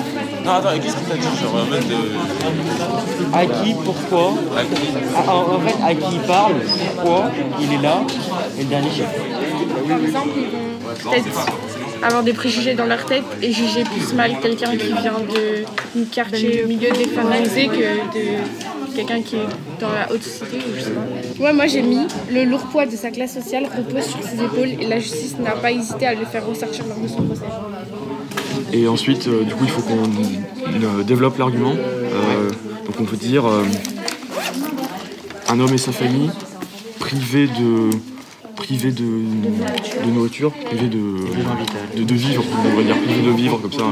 Non, 0.45 0.51
attends, 0.51 0.77
qu'est-ce 0.81 0.97
que 0.97 1.07
tu 1.07 1.13
as 1.13 1.17
dit 1.17 1.29
Je 1.41 1.47
remettre 1.47 1.89
de... 1.89 3.33
À 3.33 3.47
qui, 3.47 3.75
pourquoi 3.85 4.35
À 4.57 4.65
qui 4.65 4.89
à, 5.15 5.33
en, 5.33 5.55
en, 5.55 5.61
fait, 5.61 5.83
à 5.83 5.95
qui 5.95 6.17
il 6.17 6.21
parle, 6.23 6.55
pourquoi 6.97 7.31
il 7.61 7.73
est 7.73 7.83
là, 7.83 8.05
et 8.59 8.63
le 8.65 8.69
dernier 8.69 8.91
chef. 8.91 9.07
Par 9.89 10.03
exemple, 10.03 10.31
ils 10.37 10.51
vont 10.51 11.11
peut-être 11.11 11.47
avoir 12.03 12.25
des 12.25 12.33
préjugés 12.33 12.75
dans 12.75 12.87
leur 12.87 13.07
tête 13.07 13.25
et 13.43 13.53
juger 13.53 13.85
plus 13.85 14.13
mal 14.13 14.41
quelqu'un 14.41 14.77
qui 14.77 14.89
vient 14.89 15.21
de 15.21 16.05
quartier 16.11 16.65
milieu 16.65 16.91
défavorisé 16.91 17.69
que 17.69 18.13
de 18.13 18.74
quelqu'un 18.95 19.23
qui 19.23 19.37
est 19.37 19.81
dans 19.81 19.93
la 19.93 20.11
haute 20.13 20.23
société 20.23 20.57
ou 20.59 20.77
je 20.77 20.81
sais 20.81 20.91
pas. 20.91 21.45
Ouais, 21.45 21.53
moi 21.53 21.67
j'ai 21.67 21.83
mis 21.83 22.07
le 22.31 22.45
lourd 22.45 22.67
poids 22.71 22.87
de 22.87 22.97
sa 22.97 23.11
classe 23.11 23.35
sociale 23.35 23.65
repose 23.65 24.05
sur 24.05 24.23
ses 24.23 24.43
épaules 24.43 24.81
et 24.81 24.87
la 24.87 24.99
justice 24.99 25.37
n'a 25.39 25.53
pas 25.53 25.73
hésité 25.73 26.07
à 26.07 26.15
le 26.15 26.25
faire 26.25 26.47
ressortir 26.47 26.87
lors 26.87 26.99
de 26.99 27.09
son 27.09 27.23
procès. 27.23 27.45
Et 28.73 28.89
ensuite, 28.89 29.29
euh, 29.29 29.45
du 29.45 29.55
coup, 29.55 29.65
il 29.65 29.71
faut 29.71 29.83
qu'on 29.83 30.05
euh, 30.05 31.03
développe 31.05 31.39
l'argument. 31.39 31.75
Euh, 31.75 32.51
donc 32.87 33.01
on 33.01 33.05
peut 33.05 33.17
dire 33.17 33.45
un 35.49 35.61
homme 35.61 35.73
et 35.73 35.79
sa 35.79 35.93
famille 35.93 36.31
privés 36.99 37.47
de 37.47 37.91
privé 38.65 38.93
de, 38.93 39.03
de 39.03 40.11
nourriture, 40.11 40.51
privé 40.53 40.89
de, 40.89 41.99
de, 41.99 42.05
de, 42.05 42.15
vivre, 42.15 42.43
on 42.65 42.77
va 42.77 42.83
dire 42.83 42.97
de 42.97 43.37
vivre, 43.37 43.59
comme 43.61 43.73
ça 43.73 43.85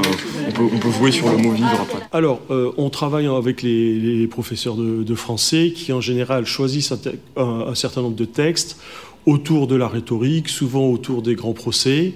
on 0.47 0.51
peut, 0.51 0.63
on 0.73 0.79
peut 0.79 0.91
jouer 0.91 1.11
sur 1.11 1.29
le 1.31 1.37
mot 1.37 1.51
vivre 1.51 1.79
après. 1.79 1.99
Alors, 2.11 2.41
euh, 2.49 2.71
on 2.77 2.89
travaille 2.89 3.27
avec 3.27 3.61
les, 3.61 4.27
professeurs 4.27 4.75
de, 4.75 5.15
français 5.15 5.73
qui 5.75 5.93
en 5.93 6.01
général 6.01 6.45
choisissent 6.45 6.91
un, 7.37 7.75
certain 7.75 8.01
nombre 8.01 8.15
de 8.15 8.25
textes 8.25 8.79
autour 9.27 9.67
de 9.67 9.75
la 9.75 9.87
rhétorique, 9.87 10.49
souvent 10.49 10.89
autour 10.89 11.21
des 11.21 11.35
grands 11.35 11.53
procès. 11.53 12.13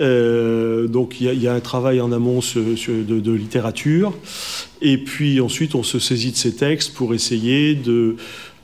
Euh, 0.00 0.86
donc 0.88 1.20
il 1.20 1.42
y, 1.42 1.48
a 1.48 1.54
un 1.54 1.60
travail 1.60 2.00
en 2.00 2.12
amont 2.12 2.40
de, 2.40 3.32
littérature. 3.32 4.12
Et 4.82 4.98
puis 4.98 5.40
ensuite, 5.40 5.74
on 5.74 5.82
se 5.82 5.98
saisit 5.98 6.32
de 6.32 6.36
ces 6.36 6.54
textes 6.54 6.92
pour 6.92 7.14
essayer 7.14 7.74
de 7.74 8.16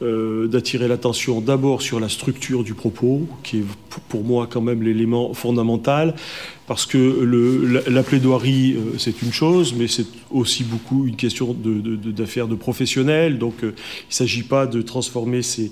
euh, 0.02 0.46
d'attirer 0.46 0.88
l'attention 0.88 1.42
d'abord 1.42 1.82
sur 1.82 2.00
la 2.00 2.08
structure 2.08 2.64
du 2.64 2.72
propos, 2.72 3.28
qui 3.42 3.58
est 3.58 3.64
pour 4.08 4.24
moi 4.24 4.46
quand 4.50 4.62
même 4.62 4.82
l'élément 4.82 5.34
fondamental, 5.34 6.14
parce 6.66 6.86
que 6.86 6.96
la, 6.96 7.82
la, 7.86 8.02
plaidoirie, 8.02 8.76
euh, 8.78 8.96
c'est 8.96 9.20
une 9.20 9.30
chose, 9.30 9.74
mais 9.76 9.88
c'est 9.88 10.06
aussi 10.30 10.64
beaucoup 10.64 11.06
une 11.06 11.16
question 11.16 11.54
d'affaires 11.54 12.48
de, 12.48 12.54
professionnels. 12.54 13.36
Donc 13.36 13.62
euh, 13.62 13.74
il 13.74 14.08
ne 14.08 14.14
s'agit 14.14 14.42
pas 14.42 14.66
de 14.66 14.80
transformer 14.80 15.42
ces, 15.42 15.70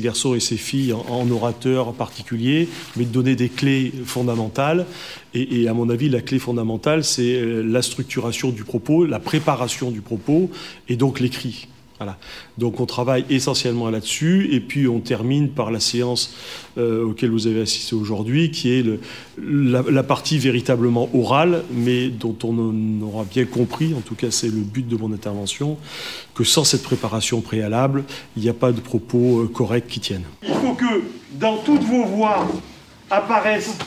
garçons 0.00 0.36
et 0.36 0.40
ces 0.40 0.56
filles 0.56 0.92
en, 0.92 1.04
en 1.08 1.28
orateurs 1.32 1.94
particuliers, 1.94 2.68
mais 2.94 3.04
de 3.04 3.10
donner 3.10 3.34
des 3.34 3.48
clés 3.48 3.92
fondamentales. 4.04 4.86
Et, 5.34 5.62
et, 5.62 5.68
à 5.68 5.74
mon 5.74 5.90
avis, 5.90 6.08
la 6.08 6.20
clé 6.20 6.38
fondamentale, 6.38 7.02
c'est 7.02 7.42
la 7.44 7.82
structuration 7.82 8.50
du 8.50 8.62
propos, 8.62 9.04
la 9.04 9.18
préparation 9.18 9.90
du 9.90 10.00
propos, 10.00 10.48
et 10.88 10.94
donc 10.94 11.18
l'écrit. 11.18 11.66
Voilà. 12.02 12.18
Donc 12.58 12.80
on 12.80 12.86
travaille 12.86 13.24
essentiellement 13.30 13.88
là-dessus 13.88 14.48
et 14.50 14.58
puis 14.58 14.88
on 14.88 14.98
termine 14.98 15.50
par 15.50 15.70
la 15.70 15.78
séance 15.78 16.34
euh, 16.76 17.04
auquel 17.04 17.30
vous 17.30 17.46
avez 17.46 17.60
assisté 17.60 17.94
aujourd'hui 17.94 18.50
qui 18.50 18.72
est 18.72 18.84
la, 19.38 20.02
partie 20.02 20.36
véritablement 20.40 21.08
orale 21.14 21.62
mais 21.70 22.08
dont 22.08 22.36
on 22.42 23.00
aura 23.02 23.22
bien 23.22 23.44
compris, 23.44 23.94
en 23.94 24.00
tout 24.00 24.16
cas 24.16 24.32
c'est 24.32 24.48
le 24.48 24.62
but 24.62 24.88
de 24.88 24.96
mon 24.96 25.12
intervention, 25.12 25.78
que 26.34 26.42
sans 26.42 26.64
cette 26.64 26.82
préparation 26.82 27.40
préalable, 27.40 28.02
il 28.36 28.42
n'y 28.42 28.48
a 28.48 28.54
pas 28.54 28.72
de 28.72 28.80
propos 28.80 29.42
euh, 29.42 29.46
corrects 29.46 29.86
qui 29.86 30.00
tiennent. 30.00 30.26
Il 30.42 30.54
faut 30.54 30.74
que 30.74 31.04
dans 31.34 31.58
toutes 31.58 31.84
vos 31.84 32.04
voix 32.04 32.48
apparaissent 33.10 33.78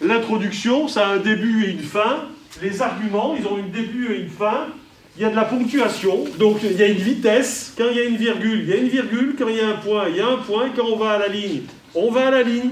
l'introduction, 0.00 0.86
ça 0.86 1.08
a 1.08 1.14
un 1.14 1.18
début 1.18 1.64
et 1.64 1.70
une 1.72 1.80
fin, 1.80 2.28
les 2.62 2.80
arguments, 2.82 3.34
ils 3.36 3.44
ont 3.48 3.56
un 3.56 3.68
début 3.68 4.12
et 4.12 4.20
une 4.20 4.30
fin, 4.30 4.68
il 5.16 5.22
y 5.22 5.24
a 5.26 5.30
de 5.30 5.36
la 5.36 5.44
ponctuation, 5.44 6.24
donc 6.38 6.58
il 6.62 6.72
y 6.72 6.82
a 6.82 6.86
une 6.86 6.96
vitesse. 6.96 7.74
Quand 7.76 7.84
il 7.90 7.96
y 7.96 8.00
a 8.00 8.04
une 8.04 8.16
virgule, 8.16 8.60
il 8.60 8.68
y 8.68 8.72
a 8.72 8.76
une 8.76 8.88
virgule. 8.88 9.34
Quand 9.38 9.48
il 9.48 9.56
y 9.56 9.60
a 9.60 9.68
un 9.68 9.76
point, 9.76 10.08
il 10.08 10.16
y 10.16 10.20
a 10.20 10.26
un 10.26 10.38
point. 10.38 10.70
Quand 10.74 10.86
on 10.86 10.96
va 10.96 11.10
à 11.12 11.18
la 11.18 11.28
ligne, 11.28 11.62
on 11.94 12.10
va 12.10 12.28
à 12.28 12.30
la 12.30 12.42
ligne. 12.42 12.70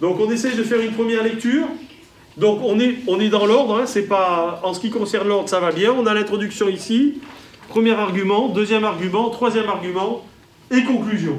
Donc 0.00 0.20
on 0.20 0.30
essaie 0.30 0.54
de 0.54 0.62
faire 0.62 0.80
une 0.80 0.92
première 0.92 1.22
lecture. 1.22 1.66
Donc 2.36 2.60
on 2.62 2.78
est, 2.78 2.96
on 3.06 3.18
est 3.18 3.30
dans 3.30 3.46
l'ordre. 3.46 3.80
Hein, 3.80 3.86
c'est 3.86 4.06
pas 4.06 4.60
en 4.62 4.74
ce 4.74 4.80
qui 4.80 4.90
concerne 4.90 5.26
l'ordre, 5.26 5.48
ça 5.48 5.60
va 5.60 5.72
bien. 5.72 5.92
On 5.92 6.06
a 6.06 6.12
l'introduction 6.12 6.68
ici. 6.68 7.20
Premier 7.68 7.92
argument, 7.92 8.48
deuxième 8.48 8.84
argument, 8.84 9.30
troisième 9.30 9.68
argument 9.68 10.24
et 10.70 10.84
conclusion. 10.84 11.38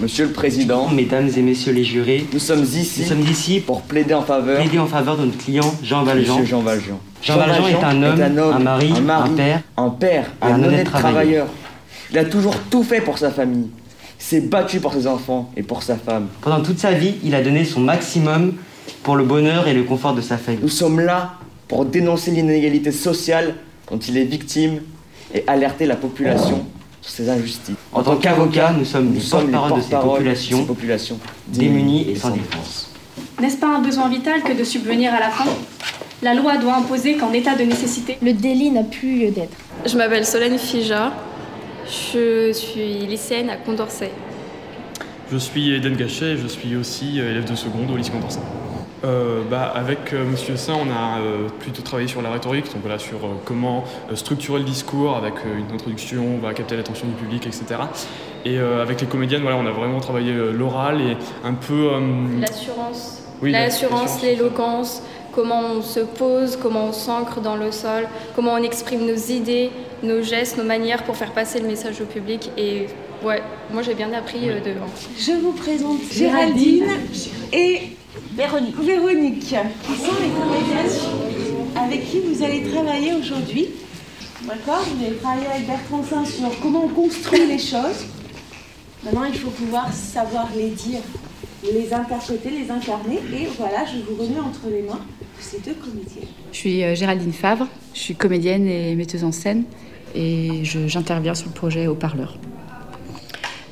Monsieur 0.00 0.26
le 0.26 0.32
Président, 0.32 0.88
Mesdames 0.88 1.30
et 1.34 1.40
Messieurs 1.40 1.72
les 1.72 1.84
jurés, 1.84 2.26
nous 2.32 2.38
sommes 2.38 2.64
ici, 2.64 3.00
nous 3.00 3.08
sommes 3.08 3.22
ici 3.22 3.60
pour 3.60 3.82
plaider 3.82 4.12
en 4.12 4.22
faveur, 4.22 4.58
plaider 4.60 4.78
en 4.78 4.86
faveur 4.86 5.16
de 5.16 5.24
notre 5.24 5.38
client 5.38 5.74
Jean 5.82 6.04
Valjean. 6.04 6.34
Monsieur 6.34 6.44
Jean 6.44 6.60
Valjean. 6.60 6.98
Jean, 7.22 7.34
Jean 7.34 7.38
Valjean, 7.38 7.66
est, 7.66 7.84
un 7.84 8.02
homme, 8.02 8.20
est, 8.20 8.24
un 8.24 8.36
homme, 8.36 8.54
un 8.54 8.58
mari, 8.58 8.92
un, 8.94 9.00
mari, 9.00 9.30
un 9.30 9.34
père, 9.34 9.62
un 9.76 9.88
père, 9.90 10.26
un, 10.42 10.52
un 10.52 10.64
honnête 10.64 10.86
travailleur. 10.86 11.46
travailleur. 11.46 11.46
Il 12.10 12.18
a 12.18 12.24
toujours 12.26 12.56
tout 12.70 12.82
fait 12.82 13.00
pour 13.00 13.16
sa 13.18 13.30
famille. 13.30 13.68
Il 14.20 14.24
s'est 14.24 14.40
battu 14.42 14.80
pour 14.80 14.92
ses 14.92 15.06
enfants 15.06 15.50
et 15.56 15.62
pour 15.62 15.82
sa 15.82 15.96
femme. 15.96 16.28
Pendant 16.42 16.62
toute 16.62 16.78
sa 16.78 16.92
vie, 16.92 17.14
il 17.24 17.34
a 17.34 17.42
donné 17.42 17.64
son 17.64 17.80
maximum 17.80 18.54
pour 19.02 19.16
le 19.16 19.24
bonheur 19.24 19.66
et 19.66 19.74
le 19.74 19.84
confort 19.84 20.14
de 20.14 20.20
sa 20.20 20.36
famille. 20.36 20.60
Nous 20.62 20.68
sommes 20.68 21.00
là 21.00 21.34
pour 21.68 21.86
dénoncer 21.86 22.32
l'inégalité 22.32 22.92
sociale 22.92 23.54
dont 23.90 23.98
il 23.98 24.16
est 24.18 24.24
victime 24.24 24.80
et 25.34 25.44
alerter 25.46 25.86
la 25.86 25.96
population 25.96 26.66
ces 27.08 27.28
injustices. 27.28 27.76
En, 27.92 28.00
en 28.00 28.02
tant 28.02 28.16
qu'avocat, 28.16 28.72
nous 28.72 28.84
sommes 28.84 29.14
les 29.14 29.20
porte-parole 29.20 29.76
de 29.76 29.82
ces 29.82 29.96
populations, 29.96 30.58
ces 30.60 30.66
populations 30.66 31.18
démunies 31.48 32.10
et 32.10 32.16
sans 32.16 32.30
défense. 32.30 32.90
N'est-ce 33.40 33.56
pas 33.56 33.68
un 33.68 33.80
besoin 33.80 34.08
vital 34.08 34.42
que 34.42 34.52
de 34.52 34.64
subvenir 34.64 35.14
à 35.14 35.20
la 35.20 35.30
faim? 35.30 35.50
La 36.22 36.34
loi 36.34 36.56
doit 36.56 36.74
imposer 36.74 37.16
qu'en 37.16 37.32
état 37.32 37.54
de 37.54 37.62
nécessité, 37.62 38.18
le 38.20 38.32
délit 38.32 38.70
n'a 38.70 38.82
plus 38.82 39.20
lieu 39.20 39.30
d'être. 39.30 39.56
Je 39.86 39.96
m'appelle 39.96 40.26
Solène 40.26 40.58
Fija, 40.58 41.12
je 41.86 42.52
suis 42.52 43.06
lycéenne 43.06 43.50
à 43.50 43.56
Condorcet. 43.56 44.10
Je 45.30 45.36
suis 45.36 45.72
Eden 45.74 45.94
Gachet, 45.94 46.36
je 46.36 46.48
suis 46.48 46.74
aussi 46.74 47.18
élève 47.18 47.48
de 47.48 47.54
seconde 47.54 47.90
au 47.92 47.96
lycée 47.96 48.10
Condorcet. 48.10 48.40
Euh, 49.04 49.42
bah, 49.48 49.72
avec 49.74 50.12
euh, 50.12 50.24
Monsieur 50.24 50.56
Saint, 50.56 50.74
on 50.74 50.90
a 50.90 51.20
euh, 51.20 51.48
plutôt 51.60 51.82
travaillé 51.82 52.08
sur 52.08 52.20
la 52.20 52.30
rhétorique, 52.30 52.66
donc 52.66 52.82
voilà, 52.82 52.98
sur 52.98 53.18
euh, 53.18 53.40
comment 53.44 53.84
structurer 54.14 54.58
le 54.58 54.64
discours 54.64 55.16
avec 55.16 55.34
une 55.44 55.72
introduction, 55.72 56.24
on 56.36 56.38
va 56.38 56.52
capter 56.52 56.76
l'attention 56.76 57.06
du 57.06 57.14
public, 57.14 57.46
etc. 57.46 57.64
Et 58.44 58.58
avec 58.58 59.00
les 59.00 59.06
comédiennes, 59.06 59.42
voilà, 59.42 59.56
on 59.56 59.66
a 59.66 59.72
vraiment 59.72 60.00
travaillé 60.00 60.32
l'oral 60.32 61.00
et 61.00 61.16
un 61.44 61.54
peu. 61.54 61.90
L'assurance. 62.40 63.22
Oui, 63.42 63.52
l'assurance, 63.52 64.22
l'éloquence, 64.22 65.02
comment 65.32 65.60
on 65.76 65.82
se 65.82 66.00
pose, 66.00 66.56
comment 66.56 66.86
on 66.86 66.92
s'ancre 66.92 67.40
dans 67.40 67.56
le 67.56 67.70
sol, 67.72 68.08
comment 68.34 68.54
on 68.54 68.62
exprime 68.62 69.06
nos 69.06 69.16
idées, 69.16 69.70
nos 70.02 70.22
gestes, 70.22 70.56
nos 70.56 70.64
manières 70.64 71.04
pour 71.04 71.16
faire 71.16 71.32
passer 71.32 71.60
le 71.60 71.66
message 71.66 72.00
au 72.00 72.04
public. 72.04 72.50
Et 72.56 72.86
ouais, 73.24 73.42
moi 73.72 73.82
j'ai 73.82 73.94
bien 73.94 74.12
appris 74.12 74.38
oui. 74.42 74.60
devant. 74.64 74.86
Je 75.18 75.32
vous 75.32 75.52
présente 75.52 76.00
Géraldine 76.10 76.86
et 77.52 77.96
Véronique. 78.38 78.76
Véronique, 78.78 79.40
qui 79.40 79.48
sont 79.48 80.14
les 80.22 80.30
comédiennes 80.30 81.74
avec 81.74 82.08
qui 82.08 82.20
vous 82.20 82.40
allez 82.44 82.62
travailler 82.62 83.12
aujourd'hui. 83.14 83.66
D'accord 84.46 84.84
Vous 84.94 85.04
allez 85.04 85.16
travailler 85.16 85.46
avec 85.48 85.66
Bertrand 85.66 86.04
Saint 86.04 86.24
sur 86.24 86.48
comment 86.62 86.84
on 86.84 86.88
construit 86.88 87.48
les 87.48 87.58
choses. 87.58 88.06
Maintenant, 89.02 89.24
il 89.24 89.34
faut 89.34 89.50
pouvoir 89.50 89.92
savoir 89.92 90.48
les 90.56 90.68
dire, 90.68 91.00
les 91.64 91.92
interpréter, 91.92 92.50
les 92.50 92.70
incarner. 92.70 93.16
Et 93.16 93.48
voilà, 93.58 93.84
je 93.84 94.08
vous 94.08 94.22
remets 94.22 94.38
entre 94.38 94.70
les 94.70 94.82
mains 94.82 95.00
ces 95.40 95.58
deux 95.58 95.74
comédiennes. 95.74 96.28
Je 96.52 96.56
suis 96.56 96.84
euh, 96.84 96.94
Géraldine 96.94 97.32
Favre, 97.32 97.66
je 97.92 97.98
suis 97.98 98.14
comédienne 98.14 98.68
et 98.68 98.94
metteuse 98.94 99.24
en 99.24 99.32
scène 99.32 99.64
et 100.14 100.62
j'interviens 100.62 101.34
sur 101.34 101.48
le 101.48 101.54
projet 101.54 101.88
Au 101.88 101.96
Parleur. 101.96 102.38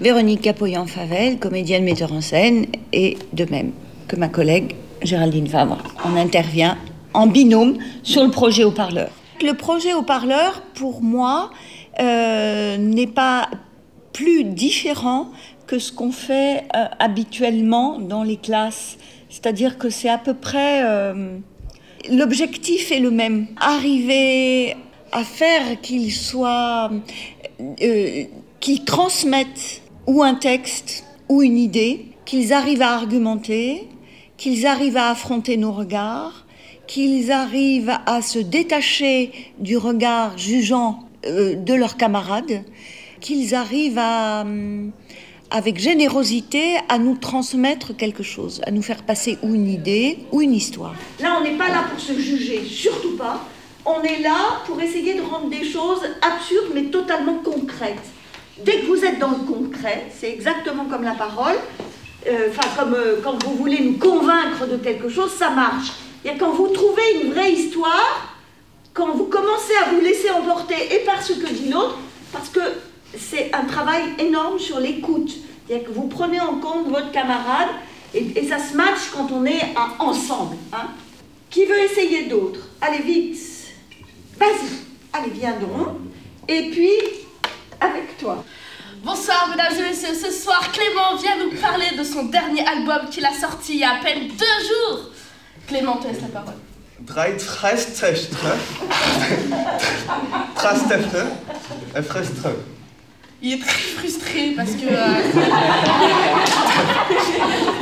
Véronique 0.00 0.40
Capoyan-Favel, 0.40 1.38
comédienne 1.38 1.84
metteur 1.84 2.12
en 2.12 2.20
scène 2.20 2.66
et 2.92 3.16
de 3.32 3.44
même 3.44 3.70
que 4.08 4.16
ma 4.16 4.28
collègue 4.28 4.74
Géraldine 5.02 5.46
Favre. 5.46 5.78
On 6.04 6.16
intervient 6.16 6.76
en 7.14 7.26
binôme 7.26 7.78
sur 8.02 8.22
le 8.22 8.30
projet 8.30 8.64
haut-parleur. 8.64 9.10
Le 9.42 9.52
projet 9.52 9.94
haut-parleur, 9.94 10.62
pour 10.74 11.02
moi, 11.02 11.50
euh, 12.00 12.76
n'est 12.76 13.06
pas 13.06 13.48
plus 14.12 14.44
différent 14.44 15.28
que 15.66 15.78
ce 15.78 15.92
qu'on 15.92 16.12
fait 16.12 16.64
euh, 16.74 16.86
habituellement 16.98 17.98
dans 17.98 18.22
les 18.22 18.36
classes. 18.36 18.96
C'est-à-dire 19.28 19.78
que 19.78 19.90
c'est 19.90 20.08
à 20.08 20.18
peu 20.18 20.34
près... 20.34 20.82
Euh, 20.84 21.38
L'objectif 22.10 22.92
est 22.92 23.00
le 23.00 23.10
même. 23.10 23.46
Arriver 23.60 24.76
à 25.12 25.24
faire 25.24 25.80
qu'il 25.82 26.12
soit... 26.12 26.90
qu'ils 28.60 28.84
transmettent 28.84 29.82
ou 30.06 30.22
un 30.22 30.34
texte 30.34 31.04
ou 31.28 31.42
une 31.42 31.58
idée, 31.58 32.06
qu'ils 32.24 32.52
arrivent 32.52 32.82
à 32.82 32.92
argumenter, 32.92 33.88
qu'ils 34.36 34.66
arrivent 34.66 34.96
à 34.96 35.10
affronter 35.10 35.56
nos 35.56 35.72
regards, 35.72 36.46
qu'ils 36.86 37.32
arrivent 37.32 37.96
à 38.06 38.22
se 38.22 38.38
détacher 38.38 39.32
du 39.58 39.76
regard 39.76 40.38
jugeant 40.38 41.00
euh, 41.26 41.54
de 41.54 41.74
leurs 41.74 41.96
camarades, 41.96 42.62
qu'ils 43.20 43.54
arrivent 43.54 43.98
à, 43.98 44.42
euh, 44.42 44.88
avec 45.50 45.78
générosité 45.78 46.76
à 46.88 46.98
nous 46.98 47.16
transmettre 47.16 47.96
quelque 47.96 48.22
chose, 48.22 48.60
à 48.66 48.70
nous 48.70 48.82
faire 48.82 49.02
passer 49.02 49.38
ou 49.42 49.54
une 49.54 49.68
idée 49.68 50.18
ou 50.32 50.42
une 50.42 50.54
histoire. 50.54 50.94
Là, 51.20 51.38
on 51.40 51.44
n'est 51.44 51.56
pas 51.56 51.68
là 51.68 51.84
pour 51.90 52.00
se 52.00 52.12
juger, 52.18 52.64
surtout 52.64 53.16
pas. 53.16 53.44
On 53.84 54.02
est 54.02 54.20
là 54.20 54.62
pour 54.66 54.80
essayer 54.80 55.14
de 55.14 55.22
rendre 55.22 55.48
des 55.48 55.64
choses 55.64 56.02
absurdes 56.20 56.72
mais 56.74 56.84
totalement 56.84 57.38
concrètes. 57.44 58.10
Dès 58.64 58.80
que 58.80 58.86
vous 58.86 59.04
êtes 59.04 59.18
dans 59.18 59.30
le 59.30 59.44
concret, 59.46 60.06
c'est 60.16 60.30
exactement 60.30 60.86
comme 60.86 61.02
la 61.02 61.14
parole, 61.14 61.56
euh, 62.28 62.48
enfin, 62.50 62.68
comme 62.76 62.94
euh, 62.94 63.16
quand 63.22 63.42
vous 63.44 63.54
voulez 63.54 63.80
nous 63.80 63.98
convaincre 63.98 64.66
de 64.66 64.76
quelque 64.76 65.08
chose, 65.08 65.30
ça 65.32 65.50
marche. 65.50 65.92
A 66.26 66.30
quand 66.38 66.50
vous 66.50 66.68
trouvez 66.68 67.22
une 67.22 67.32
vraie 67.32 67.52
histoire, 67.52 68.34
quand 68.92 69.12
vous 69.12 69.26
commencez 69.26 69.74
à 69.84 69.90
vous 69.90 70.00
laisser 70.00 70.30
emporter 70.30 70.94
et 70.94 71.04
par 71.04 71.22
ce 71.22 71.34
que 71.34 71.46
dit 71.46 71.68
l'autre, 71.68 71.98
parce 72.32 72.48
que 72.48 72.60
c'est 73.16 73.54
un 73.54 73.64
travail 73.64 74.02
énorme 74.18 74.58
sur 74.58 74.80
l'écoute. 74.80 75.32
C'est-à-dire 75.66 75.86
que 75.86 75.92
vous 75.92 76.08
prenez 76.08 76.40
en 76.40 76.56
compte 76.56 76.88
votre 76.88 77.12
camarade 77.12 77.68
et, 78.14 78.46
ça 78.46 78.58
se 78.58 78.76
match 78.76 79.10
quand 79.14 79.30
on 79.32 79.44
est 79.44 79.74
ensemble. 79.98 80.56
Hein. 80.72 80.88
Qui 81.50 81.64
veut 81.64 81.78
essayer 81.78 82.24
d'autres 82.24 82.60
Allez 82.80 83.02
vite. 83.02 83.38
Vas-y. 84.38 84.68
Allez, 85.12 85.30
viens 85.30 85.56
donc. 85.58 85.96
Et 86.48 86.70
puis, 86.70 86.90
avec 87.80 88.18
toi. 88.18 88.44
Bonsoir 89.06 89.48
mesdames 89.48 89.72
et 89.78 89.82
messieurs, 89.90 90.14
ce 90.20 90.32
soir 90.32 90.60
Clément 90.72 91.14
vient 91.14 91.36
nous 91.36 91.52
parler 91.60 91.96
de 91.96 92.02
son 92.02 92.24
dernier 92.24 92.66
album 92.66 93.08
qu'il 93.08 93.24
a 93.24 93.32
sorti 93.32 93.74
il 93.74 93.78
y 93.78 93.84
a 93.84 93.92
à 93.92 94.02
peine 94.02 94.26
deux 94.26 94.66
jours. 94.66 95.10
Clément, 95.68 95.98
te 95.98 96.08
laisse 96.08 96.22
la 96.22 96.26
parole. 96.26 96.54
Drei 96.98 97.36
Il 103.40 103.52
est 103.52 103.60
très 103.64 103.78
frustré 103.78 104.54
parce 104.56 104.72
que. 104.72 104.86
Euh, 104.88 105.22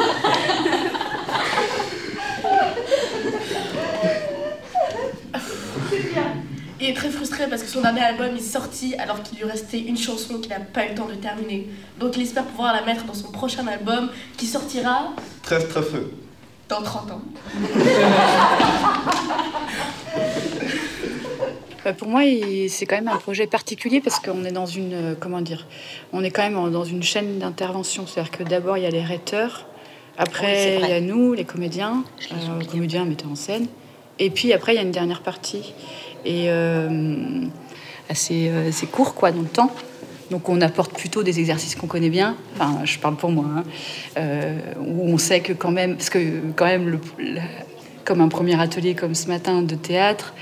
Il 6.84 6.90
est 6.90 6.94
très 6.94 7.08
frustré 7.08 7.46
parce 7.48 7.62
que 7.62 7.68
son 7.70 7.80
dernier 7.80 8.02
album 8.02 8.36
est 8.36 8.40
sorti 8.40 8.94
alors 8.96 9.22
qu'il 9.22 9.38
lui 9.38 9.46
restait 9.46 9.80
une 9.80 9.96
chanson 9.96 10.38
qu'il 10.38 10.50
n'a 10.50 10.60
pas 10.60 10.84
eu 10.84 10.90
le 10.90 10.94
temps 10.94 11.06
de 11.06 11.14
terminer. 11.14 11.66
Donc 11.98 12.14
il 12.18 12.22
espère 12.22 12.44
pouvoir 12.44 12.74
la 12.74 12.82
mettre 12.82 13.06
dans 13.06 13.14
son 13.14 13.32
prochain 13.32 13.66
album 13.66 14.10
qui 14.36 14.44
sortira. 14.46 15.14
Très 15.42 15.66
très 15.66 15.80
feu. 15.80 16.12
Dans 16.68 16.82
30 16.82 17.10
ans. 17.12 17.22
Bah, 21.84 21.92
pour 21.92 22.08
moi, 22.08 22.22
c'est 22.70 22.86
quand 22.86 22.96
même 22.96 23.08
un 23.08 23.18
projet 23.18 23.46
particulier 23.46 24.00
parce 24.00 24.18
qu'on 24.18 24.42
est 24.44 24.52
dans 24.52 24.64
une, 24.64 24.94
euh, 24.94 25.14
comment 25.20 25.42
dire, 25.42 25.66
on 26.14 26.24
est 26.24 26.30
quand 26.30 26.42
même 26.42 26.70
dans 26.70 26.84
une 26.84 27.02
chaîne 27.02 27.38
d'intervention. 27.38 28.06
C'est-à-dire 28.06 28.30
que 28.30 28.42
d'abord 28.42 28.78
il 28.78 28.84
y 28.84 28.86
a 28.86 28.90
les 28.90 29.02
rhéteurs, 29.02 29.66
après 30.16 30.78
il 30.82 30.88
y 30.88 30.92
a 30.92 31.02
nous, 31.02 31.34
les 31.34 31.44
comédiens, 31.44 32.02
euh, 32.32 32.64
comédiens, 32.64 33.04
metteurs 33.04 33.30
en 33.30 33.36
scène, 33.36 33.66
et 34.18 34.30
puis 34.30 34.52
après 34.52 34.73
il 34.73 34.76
y 34.76 34.78
a 34.78 34.83
une 34.83 34.90
dernière 34.90 35.23
partie 35.23 35.75
et 36.25 36.47
euh, 36.49 37.44
assez, 38.09 38.49
assez 38.49 38.87
court 38.87 39.14
quoi 39.14 39.30
dans 39.30 39.42
le 39.42 39.49
temps. 39.49 39.71
Donc 40.30 40.49
on 40.49 40.61
apporte 40.62 40.97
plutôt 40.97 41.23
des 41.23 41.38
exercices 41.38 41.75
qu'on 41.75 41.87
connaît 41.87 42.11
bien, 42.11 42.35
enfin 42.54 42.85
je 42.85 42.99
parle 42.99 43.16
pour 43.16 43.30
moi, 43.30 43.44
hein. 43.56 44.25
où 44.80 45.06
on 45.06 45.18
sait 45.18 45.40
que 45.40 45.52
quand 45.52 45.71
même, 45.71 45.97
parce 45.97 46.09
que 46.09 46.40
quand 46.56 46.64
même, 46.64 46.88
le, 46.88 46.99
comme 48.04 48.23
un 48.23 48.28
premier 48.28 48.59
atelier 48.59 48.94
comme 48.94 49.14
ce 49.14 49.28
matin 49.28 49.61
de 49.61 49.75
théâtre, 49.75 50.33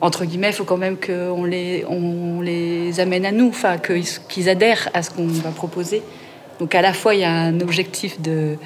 entre 0.00 0.24
guillemets, 0.24 0.48
il 0.48 0.54
faut 0.54 0.64
quand 0.64 0.78
même 0.78 0.96
qu'on 0.96 1.44
les, 1.44 1.84
on 1.86 2.40
les 2.40 3.00
amène 3.00 3.26
à 3.26 3.32
nous, 3.32 3.48
enfin, 3.48 3.76
qu'ils 3.78 4.48
adhèrent 4.48 4.88
à 4.94 5.02
ce 5.02 5.10
qu'on 5.10 5.26
va 5.26 5.50
proposer. 5.50 6.02
Donc 6.60 6.74
à 6.74 6.82
la 6.82 6.92
fois, 6.92 7.14
il 7.14 7.22
y 7.22 7.24
a 7.24 7.32
un 7.32 7.60
objectif 7.60 8.20
de, 8.20 8.56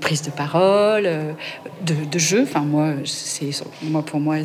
prise 0.00 0.22
de 0.22 0.30
parole, 0.30 1.04
de, 1.86 1.94
de 2.10 2.18
jeu. 2.18 2.42
Enfin, 2.42 2.60
moi, 2.60 2.94
moi, 3.82 4.02
pour 4.02 4.18
moi, 4.18 4.36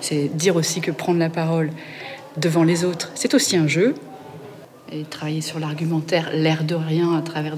c'est 0.00 0.28
dire 0.36 0.54
aussi 0.54 0.80
que 0.80 0.92
prendre 0.92 1.18
la 1.18 1.30
parole 1.30 1.70
devant 2.36 2.62
les 2.62 2.84
autres, 2.84 3.10
c'est 3.14 3.34
aussi 3.34 3.56
un 3.56 3.66
jeu. 3.66 3.94
Et 4.92 5.04
travailler 5.04 5.40
sur 5.40 5.58
l'argumentaire, 5.58 6.30
l'air 6.34 6.64
de 6.64 6.74
rien 6.74 7.14
à 7.14 7.22
travers, 7.22 7.56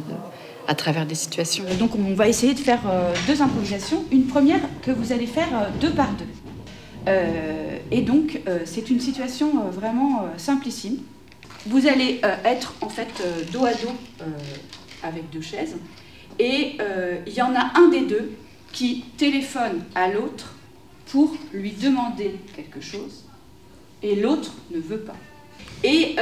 à 0.69 0.75
travers 0.75 1.07
des 1.07 1.14
situations. 1.14 1.64
Donc 1.78 1.97
on 1.97 2.14
va 2.14 2.28
essayer 2.28 2.54
de 2.54 2.61
faire 2.61 2.81
euh, 2.87 3.12
deux 3.26 3.40
improvisations. 3.42 4.04
Une 4.12 4.26
première 4.26 4.61
que 4.83 4.90
vous 4.90 5.12
allez 5.12 5.26
faire 5.26 5.49
euh, 5.54 5.69
deux 5.81 5.90
par 5.90 6.11
deux. 6.12 6.26
Euh, 7.09 7.78
et 7.90 8.02
donc, 8.02 8.40
euh, 8.47 8.61
c'est 8.64 8.90
une 8.90 9.00
situation 9.00 9.49
euh, 9.49 9.70
vraiment 9.70 10.27
simplissime. 10.37 10.98
Vous 11.66 11.87
allez 11.87 12.20
être 12.44 12.75
en 12.81 12.88
fait 12.88 13.22
dos 13.53 13.64
à 13.64 13.72
dos 13.75 13.94
avec 15.03 15.31
deux 15.31 15.40
chaises, 15.40 15.77
et 16.38 16.77
il 17.27 17.33
y 17.33 17.42
en 17.42 17.55
a 17.55 17.79
un 17.79 17.88
des 17.88 18.03
deux 18.03 18.33
qui 18.72 19.05
téléphone 19.16 19.85
à 19.94 20.09
l'autre 20.09 20.55
pour 21.07 21.37
lui 21.53 21.72
demander 21.72 22.37
quelque 22.57 22.81
chose, 22.81 23.25
et 24.03 24.16
l'autre 24.16 24.53
ne 24.70 24.81
veut 24.81 25.01
pas. 25.01 25.16
Et, 25.85 26.16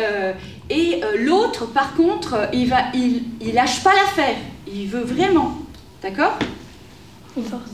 et 0.68 1.00
l'autre, 1.18 1.66
par 1.66 1.94
contre, 1.94 2.48
il, 2.52 2.68
va, 2.68 2.90
il, 2.94 3.22
il 3.40 3.54
lâche 3.54 3.82
pas 3.82 3.94
l'affaire, 3.94 4.36
il 4.66 4.88
veut 4.88 5.04
vraiment. 5.04 5.58
D'accord? 6.02 6.38
Il 7.36 7.44
force. 7.44 7.70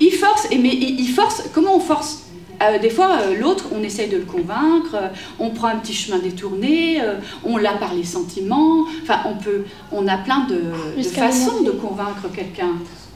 Il 0.00 0.12
force, 0.12 0.46
et 0.50 0.58
mais 0.58 0.74
il 0.74 1.08
force, 1.08 1.44
comment 1.52 1.76
on 1.76 1.80
force? 1.80 2.26
Euh, 2.62 2.78
des 2.78 2.90
fois, 2.90 3.18
euh, 3.20 3.36
l'autre, 3.36 3.66
on 3.72 3.82
essaye 3.82 4.08
de 4.08 4.18
le 4.18 4.24
convaincre, 4.24 4.94
euh, 4.94 5.08
on 5.38 5.50
prend 5.50 5.68
un 5.68 5.76
petit 5.76 5.94
chemin 5.94 6.18
détourné, 6.18 7.00
on 7.44 7.56
l'a 7.56 7.74
par 7.74 7.94
les 7.94 8.04
sentiments. 8.04 8.84
Enfin, 9.02 9.20
on 9.26 9.36
peut, 9.36 9.64
on 9.92 10.06
a 10.06 10.18
plein 10.18 10.46
de, 10.46 11.02
façons 11.02 11.62
de 11.62 11.70
convaincre 11.70 12.28
quelqu'un. 12.34 12.74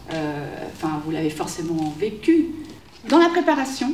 Enfin, 0.08 1.00
vous 1.04 1.10
l'avez 1.10 1.30
forcément 1.30 1.94
vécu. 1.98 2.50
Dans 3.08 3.18
la 3.18 3.28
préparation, 3.28 3.92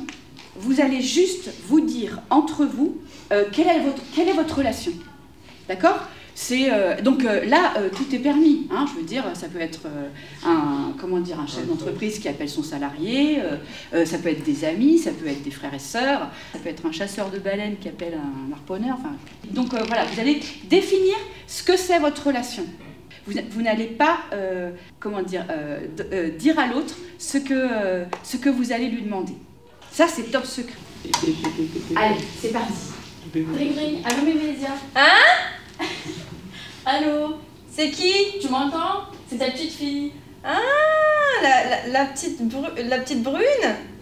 vous 0.56 0.80
allez 0.80 1.00
juste 1.00 1.50
vous 1.68 1.80
dire 1.80 2.20
entre 2.30 2.64
vous 2.64 2.98
quelle, 3.52 3.68
est 3.68 3.80
votre, 3.80 4.02
quelle 4.14 4.28
est 4.28 4.34
votre 4.34 4.58
relation. 4.58 4.92
D'accord? 5.68 5.98
Euh, 6.52 7.00
donc 7.00 7.24
euh, 7.24 7.44
là 7.44 7.74
euh, 7.76 7.88
tout 7.94 8.14
est 8.14 8.18
permis. 8.18 8.66
Hein, 8.70 8.86
je 8.88 9.00
veux 9.00 9.06
dire, 9.06 9.24
ça 9.34 9.48
peut 9.48 9.60
être 9.60 9.80
un 10.44 10.92
comment 10.98 11.18
dire 11.18 11.38
un 11.40 11.46
chef 11.46 11.66
d'entreprise 11.66 12.18
qui 12.18 12.28
appelle 12.28 12.48
son 12.48 12.62
salarié, 12.62 13.38
ça 14.04 14.18
peut 14.18 14.28
être 14.28 14.44
des 14.44 14.64
amis, 14.64 14.98
ça 14.98 15.10
peut 15.10 15.26
être 15.26 15.42
des 15.42 15.50
frères 15.50 15.74
et 15.74 15.78
sœurs, 15.78 16.30
ça 16.52 16.58
peut 16.58 16.68
être 16.68 16.86
un 16.86 16.92
chasseur 16.92 17.30
de 17.30 17.38
baleines 17.38 17.76
qui 17.78 17.88
appelle 17.88 18.14
un 18.14 18.52
harponneur. 18.52 18.96
Enfin, 18.98 19.14
donc 19.50 19.74
voilà, 19.86 20.04
vous 20.04 20.20
allez 20.20 20.40
définir 20.68 21.14
ce 21.46 21.62
que 21.62 21.76
c'est 21.76 21.98
votre 21.98 22.26
relation. 22.26 22.64
Vous, 23.26 23.34
vous 23.50 23.62
n'allez 23.62 23.86
pas 23.86 24.20
comment 24.98 25.22
dire 25.22 25.44
dire 26.38 26.58
à 26.58 26.66
l'autre 26.66 26.96
ce 27.18 27.38
que 27.38 27.68
ce 28.22 28.36
que 28.36 28.48
vous 28.48 28.72
allez 28.72 28.88
lui 28.88 29.02
demander. 29.02 29.34
Ça 29.92 30.06
c'est 30.08 30.30
top 30.30 30.46
secret. 30.46 30.76
Allez, 31.96 32.16
c'est 32.40 32.52
parti. 32.52 32.72
Ring 33.34 33.76
ring, 33.76 34.02
allô 34.04 34.24
Mémésia. 34.24 34.70
Hein? 34.96 35.59
Allô 36.86 37.36
C'est 37.70 37.90
qui? 37.90 38.38
Tu 38.40 38.48
m'entends? 38.48 39.04
C'est 39.28 39.38
ta 39.38 39.50
petite 39.50 39.72
fille. 39.72 40.12
Ah, 40.44 40.58
la, 41.42 41.88
la, 41.88 42.04
petite, 42.06 42.40
la 42.88 42.98
petite 42.98 43.22
brune? 43.22 43.44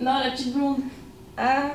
Non, 0.01 0.19
la 0.21 0.31
petite 0.31 0.55
blonde. 0.55 0.79
Ah. 1.37 1.73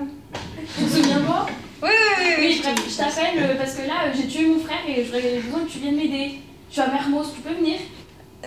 Tu 0.77 0.83
te 0.85 0.89
souviens 0.89 1.19
de 1.19 1.25
moi? 1.25 1.45
Oui, 1.81 1.89
oui, 1.89 2.25
oui. 2.25 2.33
oui 2.39 2.61
je, 2.89 2.97
t'appelle 2.97 3.37
euh, 3.37 3.55
parce 3.57 3.75
que 3.75 3.87
là, 3.87 4.05
euh, 4.05 4.11
j'ai 4.15 4.27
tué 4.27 4.45
mon 4.47 4.59
frère 4.59 4.79
et 4.87 5.03
j'aurais 5.05 5.39
besoin 5.39 5.65
que 5.65 5.69
tu 5.69 5.79
viennes 5.79 5.95
m'aider. 5.95 6.39
Je 6.69 6.73
suis 6.73 6.81
à 6.81 6.87
Mermoz, 6.87 7.33
tu 7.35 7.41
peux 7.41 7.53
venir? 7.53 7.79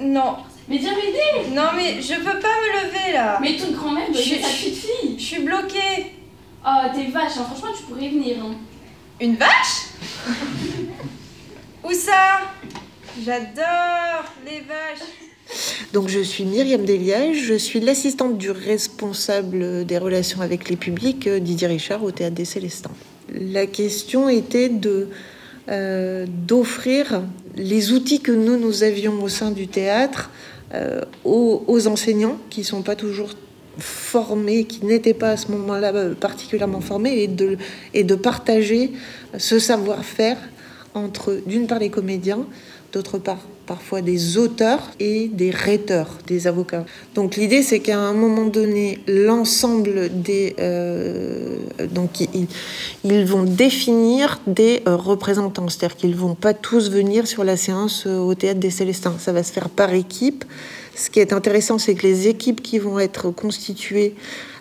Non. 0.00 0.36
Mais 0.68 0.78
viens 0.78 0.94
m'aider 0.94 1.54
Non, 1.54 1.68
mais 1.76 2.00
je 2.00 2.14
peux 2.14 2.38
pas 2.38 2.48
me 2.48 2.86
lever 2.86 3.12
là. 3.12 3.38
Mais 3.40 3.56
ton 3.56 3.72
grand-mère 3.72 4.10
doit 4.10 4.20
aider 4.20 4.40
ta 4.40 4.48
petite 4.48 4.76
fille. 4.76 5.16
Je 5.18 5.24
suis 5.24 5.42
bloquée. 5.42 6.12
Oh, 6.66 6.88
t'es 6.94 7.10
vache, 7.10 7.32
hein. 7.38 7.46
franchement, 7.50 7.76
tu 7.76 7.84
pourrais 7.84 8.08
venir. 8.08 8.36
Hein. 8.42 8.54
Une 9.20 9.36
vache? 9.36 9.90
Où 11.86 11.92
ça? 11.92 12.40
J'adore 13.24 14.24
les 14.44 14.60
vaches. 14.60 15.06
Donc 15.92 16.08
je 16.08 16.18
suis 16.18 16.44
Myriam 16.44 16.84
Deliège, 16.84 17.44
je 17.44 17.54
suis 17.54 17.78
l'assistante 17.78 18.38
du 18.38 18.50
responsable 18.50 19.84
des 19.84 19.96
relations 19.96 20.40
avec 20.40 20.68
les 20.68 20.74
publics, 20.74 21.28
euh, 21.28 21.38
Didier 21.38 21.68
Richard, 21.68 22.02
au 22.02 22.10
Théâtre 22.10 22.34
des 22.34 22.44
Célestins. 22.44 22.90
La 23.32 23.66
question 23.66 24.28
était 24.28 24.68
de 24.68 25.10
euh, 25.68 26.26
d'offrir 26.28 27.22
les 27.54 27.92
outils 27.92 28.20
que 28.20 28.32
nous, 28.32 28.58
nous 28.58 28.82
avions 28.82 29.22
au 29.22 29.28
sein 29.28 29.52
du 29.52 29.68
théâtre 29.68 30.30
euh, 30.74 31.02
aux, 31.24 31.62
aux, 31.68 31.86
enseignants 31.86 32.38
qui 32.50 32.60
ne 32.62 32.66
sont 32.66 32.82
pas 32.82 32.96
toujours 32.96 33.30
formés, 33.78 34.64
qui 34.64 34.84
n'étaient 34.84 35.14
pas 35.14 35.30
à 35.30 35.36
ce 35.36 35.52
moment-là 35.52 35.92
particulièrement 36.16 36.80
formés, 36.80 37.22
et 37.22 37.28
de, 37.28 37.58
et 37.94 38.02
de 38.02 38.14
partager 38.16 38.90
ce 39.38 39.60
savoir-faire 39.60 40.38
entre, 40.96 41.40
d'une 41.46 41.66
part, 41.66 41.78
les 41.78 41.90
comédiens, 41.90 42.46
d'autre 42.92 43.18
part, 43.18 43.46
parfois 43.66 44.00
des 44.00 44.38
auteurs 44.38 44.90
et 45.00 45.28
des 45.28 45.50
rhéteurs, 45.50 46.18
des 46.26 46.46
avocats. 46.46 46.86
Donc 47.14 47.36
l'idée, 47.36 47.62
c'est 47.62 47.80
qu'à 47.80 47.98
un 47.98 48.12
moment 48.12 48.46
donné, 48.46 49.00
l'ensemble 49.06 50.10
des... 50.22 50.54
Euh, 50.58 51.58
donc 51.90 52.20
ils, 52.20 53.24
vont 53.24 53.42
définir 53.42 54.40
des 54.46 54.82
euh, 54.86 54.96
représentants, 54.96 55.68
c'est-à-dire 55.68 55.96
qu'ils 55.96 56.16
vont 56.16 56.34
pas 56.34 56.54
tous 56.54 56.90
venir 56.90 57.26
sur 57.26 57.44
la 57.44 57.56
séance 57.56 58.04
euh, 58.06 58.18
au 58.18 58.34
Théâtre 58.34 58.60
des 58.60 58.70
Célestins. 58.70 59.16
Ça 59.18 59.32
va 59.32 59.42
se 59.42 59.52
faire 59.52 59.68
par 59.68 59.92
équipe. 59.92 60.44
Ce 60.94 61.10
qui 61.10 61.20
est 61.20 61.32
intéressant, 61.32 61.78
c'est 61.78 61.94
que 61.94 62.06
les 62.06 62.28
équipes 62.28 62.62
qui 62.62 62.78
vont 62.78 62.98
être 62.98 63.30
constituées 63.30 64.14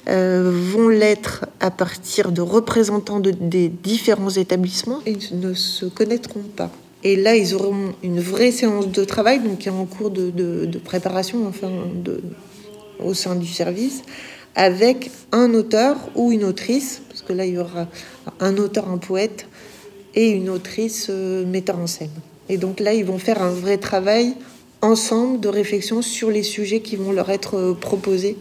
euh, 0.08 0.52
vont 0.72 0.88
l'être 0.88 1.46
à 1.60 1.72
partir 1.72 2.32
de 2.32 2.42
représentants 2.42 3.20
de, 3.20 3.32
des 3.32 3.70
différents 3.70 4.30
établissements 4.30 5.00
et 5.06 5.18
ne 5.32 5.54
se 5.54 5.86
connaîtront 5.86 6.44
pas. 6.56 6.72
Et 7.04 7.16
là, 7.16 7.36
ils 7.36 7.54
auront 7.54 7.94
une 8.04 8.20
vraie 8.20 8.52
séance 8.52 8.88
de 8.88 9.04
travail, 9.04 9.40
donc 9.40 9.60
qui 9.60 9.68
est 9.68 9.72
en 9.72 9.86
cours 9.86 10.10
de, 10.10 10.80
préparation 10.84 11.48
enfin, 11.48 11.70
au 13.04 13.14
sein 13.14 13.36
du 13.36 13.48
service, 13.48 14.02
avec 14.56 15.12
un 15.32 15.54
auteur 15.54 15.98
ou 16.16 16.32
une 16.32 16.44
autrice, 16.44 17.02
parce 17.10 17.22
que 17.22 17.34
là, 17.34 17.46
il 17.46 17.54
y 17.54 17.58
aura 17.58 17.88
un 18.40 18.58
auteur, 18.58 18.90
un 18.90 18.98
poète, 18.98 19.48
et 20.16 20.30
une 20.30 20.50
autrice 20.50 21.08
euh, 21.10 21.46
metteur 21.46 21.78
en 21.78 21.88
scène. 21.88 22.10
Et 22.48 22.58
donc 22.58 22.80
là, 22.80 22.94
ils 22.94 23.06
vont 23.06 23.18
faire 23.18 23.42
un 23.42 23.50
vrai 23.50 23.78
travail 23.78 24.34
ensemble 24.82 25.40
de 25.40 25.50
réflexion 25.50 26.02
sur 26.02 26.32
les 26.32 26.44
sujets 26.44 26.80
qui 26.80 26.96
vont 26.96 27.12
leur 27.12 27.30
être 27.30 27.58
euh, 27.58 27.74
proposés 27.74 28.38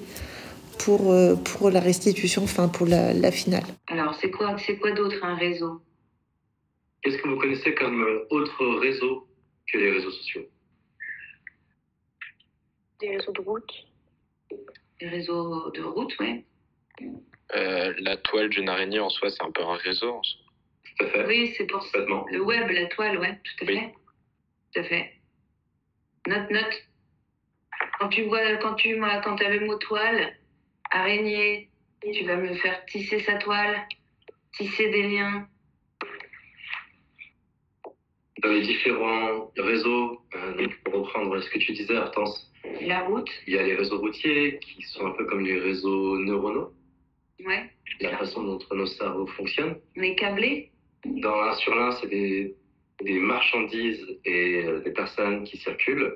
pour, 0.84 1.12
euh, 1.12 1.34
pour 1.36 1.70
la 1.70 1.80
restitution, 1.80 2.42
enfin 2.42 2.68
pour 2.68 2.86
la, 2.86 3.14
la 3.14 3.32
finale. 3.32 3.64
Alors, 3.86 4.14
c'est 4.20 4.30
quoi, 4.30 4.56
c'est 4.58 4.78
quoi 4.78 4.92
d'autre 4.92 5.24
un 5.24 5.34
réseau? 5.34 5.80
Qu'est-ce 7.02 7.18
que 7.18 7.28
vous 7.28 7.38
connaissez 7.38 7.74
comme 7.74 8.04
autre 8.30 8.66
réseau 8.80 9.26
que 9.72 9.78
les 9.78 9.90
réseaux 9.90 10.10
sociaux? 10.10 10.46
Des 13.00 13.16
réseaux 13.16 13.32
de 13.32 13.40
route. 13.40 13.72
Des 15.00 15.08
réseaux 15.08 15.70
de 15.70 15.82
route, 15.82 16.14
oui. 16.20 16.44
Euh, 17.56 17.94
la 17.98 18.16
toile 18.18 18.48
d'une 18.48 18.68
araignée 18.68 19.00
en 19.00 19.10
soi, 19.10 19.30
c'est 19.30 19.42
un 19.42 19.50
peu 19.50 19.62
un 19.62 19.76
réseau. 19.76 20.20
Tout 20.84 21.04
à 21.04 21.08
fait. 21.08 21.26
Oui, 21.26 21.54
c'est 21.56 21.66
pour 21.66 21.82
ça. 21.82 21.98
Le 21.98 22.40
web, 22.40 22.70
la 22.70 22.86
toile, 22.86 23.18
ouais, 23.18 23.40
tout 23.42 23.64
à 23.64 23.66
fait. 23.66 23.94
Tout 24.72 24.80
à 24.80 24.84
fait. 24.84 25.12
Note, 26.26 26.50
note. 26.50 26.82
Quand 27.98 28.08
tu 28.08 28.22
vois, 28.22 28.56
quand 28.56 28.74
tu 28.74 28.98
quand 28.98 29.40
as 29.40 29.48
le 29.48 29.66
mot 29.66 29.76
toile, 29.76 30.34
araignée, 30.94 31.68
tu 32.00 32.24
vas 32.24 32.36
me 32.36 32.54
faire 32.54 32.84
tisser 32.86 33.18
sa 33.20 33.34
toile, 33.34 33.86
tisser 34.56 34.88
des 34.90 35.02
liens. 35.08 35.46
Dans 38.42 38.50
les 38.50 38.62
différents 38.62 39.50
réseaux, 39.56 40.22
euh, 40.34 40.66
pour 40.84 40.94
reprendre 40.94 41.40
ce 41.40 41.50
que 41.50 41.58
tu 41.58 41.72
disais, 41.72 41.96
Hortense. 41.96 42.52
La 42.82 43.00
route. 43.00 43.30
Il 43.46 43.54
y 43.54 43.58
a 43.58 43.62
les 43.62 43.74
réseaux 43.74 43.98
routiers 43.98 44.58
qui 44.60 44.82
sont 44.82 45.06
un 45.06 45.10
peu 45.12 45.24
comme 45.26 45.44
les 45.44 45.58
réseaux 45.58 46.18
neuronaux. 46.18 46.72
Ouais. 47.44 47.70
La 48.00 48.16
façon 48.16 48.42
dont 48.44 48.58
nos 48.72 48.86
cerveaux 48.86 49.26
fonctionnent. 49.26 49.76
Les 49.96 50.14
câblés. 50.14 50.70
Dans 51.04 51.36
l'un 51.36 51.52
sur 51.54 51.74
l'un, 51.74 51.90
c'est 51.92 52.06
des, 52.06 52.54
des, 53.02 53.18
marchandises 53.18 54.06
et 54.24 54.64
euh, 54.64 54.80
des 54.80 54.92
personnes 54.92 55.44
qui 55.44 55.58
circulent. 55.58 56.14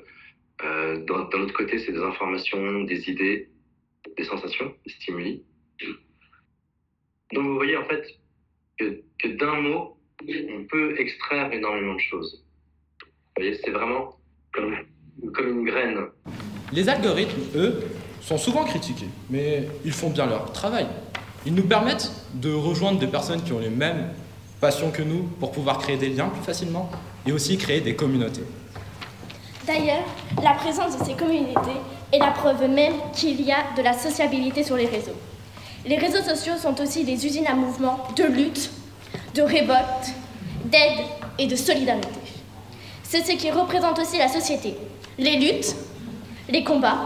Euh, 0.65 0.99
D'un 1.05 1.41
autre 1.41 1.55
côté, 1.55 1.79
c'est 1.79 1.93
des 1.93 2.03
informations, 2.03 2.83
des 2.85 3.11
idées, 3.11 3.49
des 4.17 4.25
sensations, 4.25 4.73
des 4.87 4.93
stimuli. 4.93 5.45
Donc 7.33 7.45
vous 7.45 7.55
voyez 7.55 7.77
en 7.77 7.85
fait 7.85 8.05
que, 8.79 9.03
que 9.19 9.29
d'un 9.37 9.61
mot, 9.61 9.99
on 10.23 10.65
peut 10.65 10.99
extraire 10.99 11.53
énormément 11.53 11.95
de 11.95 12.01
choses. 12.01 12.45
Vous 13.03 13.43
voyez, 13.43 13.59
c'est 13.63 13.71
vraiment 13.71 14.17
comme, 14.53 14.75
comme 15.35 15.61
une 15.61 15.65
graine. 15.65 16.07
Les 16.73 16.89
algorithmes, 16.89 17.41
eux, 17.55 17.83
sont 18.21 18.39
souvent 18.39 18.65
critiqués, 18.65 19.09
mais 19.31 19.69
ils 19.85 19.93
font 19.93 20.11
bien 20.11 20.27
leur 20.27 20.53
travail. 20.53 20.87
Ils 21.47 21.55
nous 21.55 21.67
permettent 21.67 22.11
de 22.35 22.53
rejoindre 22.53 22.99
des 22.99 23.07
personnes 23.07 23.43
qui 23.43 23.53
ont 23.53 23.61
les 23.61 23.71
mêmes 23.71 24.13
passions 24.61 24.91
que 24.91 25.03
nous 25.03 25.23
pour 25.41 25.53
pouvoir 25.53 25.79
créer 25.79 25.97
des 25.97 26.09
liens 26.09 26.29
plus 26.29 26.43
facilement 26.43 26.91
et 27.27 27.33
aussi 27.33 27.57
créer 27.57 27.81
des 27.81 27.95
communautés. 27.95 28.43
D'ailleurs, 29.67 30.05
la 30.43 30.55
présence 30.55 30.99
de 30.99 31.05
ces 31.05 31.15
communautés 31.15 31.79
est 32.13 32.19
la 32.19 32.31
preuve 32.31 32.69
même 32.69 32.95
qu'il 33.15 33.41
y 33.43 33.53
a 33.53 33.65
de 33.77 33.83
la 33.83 33.93
sociabilité 33.93 34.63
sur 34.63 34.77
les 34.77 34.87
réseaux. 34.87 35.17
Les 35.87 35.97
réseaux 35.97 36.23
sociaux 36.23 36.57
sont 36.61 36.81
aussi 36.81 37.05
des 37.05 37.25
usines 37.27 37.47
à 37.47 37.55
mouvement 37.55 37.99
de 38.17 38.25
lutte, 38.25 38.71
de 39.35 39.43
révolte, 39.43 40.13
d'aide 40.65 41.05
et 41.39 41.47
de 41.47 41.57
solidarité. 41.57 42.09
C'est 43.03 43.25
ce 43.25 43.33
qui 43.33 43.51
représente 43.51 43.99
aussi 43.99 44.19
la 44.19 44.29
société. 44.29 44.75
Les 45.19 45.37
luttes, 45.37 45.75
les 46.49 46.65
combats, 46.65 46.99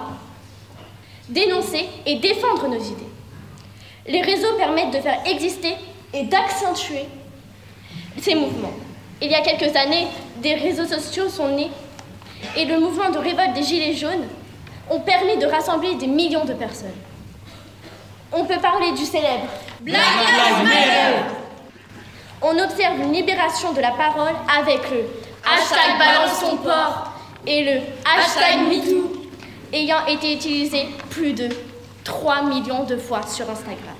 dénoncer 1.28 1.86
et 2.06 2.16
défendre 2.16 2.68
nos 2.68 2.80
idées. 2.80 3.08
Les 4.06 4.20
réseaux 4.22 4.54
permettent 4.56 4.92
de 4.92 5.00
faire 5.00 5.20
exister 5.26 5.74
et 6.12 6.24
d'accentuer 6.24 7.06
ces 8.20 8.34
mouvements. 8.34 8.72
Il 9.20 9.30
y 9.30 9.34
a 9.34 9.40
quelques 9.42 9.76
années, 9.76 10.08
des 10.42 10.54
réseaux 10.54 10.86
sociaux 10.86 11.28
sont 11.28 11.48
nés 11.54 11.70
et 12.56 12.64
le 12.64 12.80
mouvement 12.80 13.10
de 13.10 13.18
révolte 13.18 13.54
des 13.54 13.62
Gilets 13.62 13.94
jaunes 13.94 14.26
ont 14.90 15.00
permis 15.00 15.36
de 15.38 15.46
rassembler 15.46 15.94
des 15.94 16.06
millions 16.06 16.44
de 16.44 16.54
personnes. 16.54 16.88
On 18.32 18.44
peut 18.44 18.58
parler 18.58 18.92
du 18.92 19.04
célèbre 19.04 19.46
Black. 19.80 20.00
On 22.40 22.58
observe 22.58 22.98
une 23.00 23.12
libération 23.12 23.72
de 23.72 23.80
la 23.80 23.92
parole 23.92 24.34
avec 24.58 24.90
le 24.90 25.04
hashtag 25.44 25.98
balance 25.98 26.44
et 27.46 27.64
le 27.64 27.80
hashtag 28.04 28.68
MeToo 28.68 29.12
ayant 29.72 30.06
été 30.06 30.34
utilisé 30.34 30.86
plus 31.10 31.32
de 31.32 31.48
3 32.04 32.42
millions 32.44 32.84
de 32.84 32.96
fois 32.96 33.20
sur 33.26 33.48
Instagram. 33.48 33.94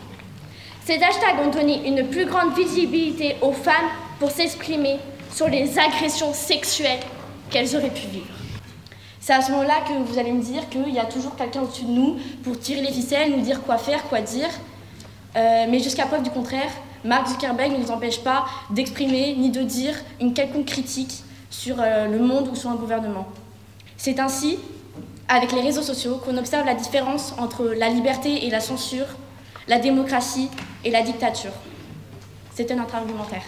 Ces 0.85 0.95
hashtags 0.95 1.39
ont 1.45 1.51
donné 1.51 1.87
une 1.87 2.09
plus 2.09 2.27
grande 2.27 2.55
visibilité 2.55 3.37
aux 3.41 3.53
femmes 3.53 3.91
pour 4.19 4.31
s'exprimer 4.31 4.99
sur 5.33 5.49
les 5.49 5.79
agressions 5.79 6.35
sexuelles 6.35 7.01
qu'elles 7.51 7.77
auraient 7.77 7.91
pu 7.91 8.07
vivre. 8.09 8.42
C'est 9.23 9.35
à 9.35 9.41
ce 9.41 9.53
moment-là 9.53 9.83
que 9.87 9.93
vous 9.93 10.19
allez 10.19 10.33
me 10.33 10.43
dire 10.43 10.69
qu'il 10.69 10.93
y 10.93 10.99
a 10.99 11.05
toujours 11.05 11.37
quelqu'un 11.37 11.63
au-dessus 11.63 11.85
de 11.85 11.93
nous 11.93 12.17
pour 12.43 12.59
tirer 12.59 12.81
les 12.81 12.91
ficelles, 12.91 13.31
nous 13.31 13.41
dire 13.41 13.63
quoi 13.63 13.79
faire, 13.79 14.03
quoi 14.09 14.21
dire. 14.21 14.49
Euh, 15.37 15.67
mais 15.71 15.79
jusqu'à 15.79 16.07
preuve 16.07 16.25
du 16.25 16.31
contraire, 16.31 16.73
Mark 17.05 17.29
Zuckerberg 17.29 17.71
ne 17.71 17.77
nous 17.77 17.93
empêche 17.93 18.19
pas 18.25 18.47
d'exprimer 18.71 19.37
ni 19.37 19.51
de 19.51 19.63
dire 19.63 19.95
une 20.21 20.35
quelconque 20.35 20.67
critique 20.67 21.23
sur 21.51 21.77
euh, 21.79 22.09
le 22.09 22.19
monde 22.19 22.49
ou 22.49 22.57
sur 22.57 22.71
un 22.71 22.75
gouvernement. 22.75 23.29
C'est 23.97 24.19
ainsi, 24.19 24.59
avec 25.29 25.53
les 25.53 25.61
réseaux 25.61 25.83
sociaux, 25.83 26.17
qu'on 26.17 26.37
observe 26.37 26.67
la 26.67 26.75
différence 26.75 27.33
entre 27.39 27.67
la 27.67 27.91
liberté 27.91 28.45
et 28.45 28.51
la 28.51 28.59
censure, 28.59 29.07
la 29.69 29.79
démocratie 29.79 30.49
et 30.85 30.91
la 30.91 31.03
dictature. 31.03 31.53
C'était 32.57 32.75
notre 32.75 32.97
argumentaire. 32.97 33.45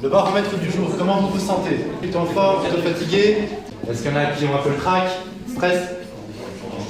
Le 0.00 0.08
baromètre 0.08 0.56
du 0.56 0.70
jour, 0.70 0.90
comment 0.96 1.20
vous 1.22 1.36
vous 1.36 1.44
sentez? 1.44 1.74
Plutôt 2.00 2.24
fort, 2.26 2.62
plutôt 2.62 2.80
fatigué? 2.80 3.38
Est-ce 3.90 4.02
qu'il 4.02 4.12
y 4.12 4.14
en 4.14 4.16
a 4.16 4.26
qui 4.26 4.44
ont 4.44 4.54
un 4.54 4.62
peu 4.62 4.70
le 4.70 4.76
trac 4.76 5.08
Stress? 5.50 5.88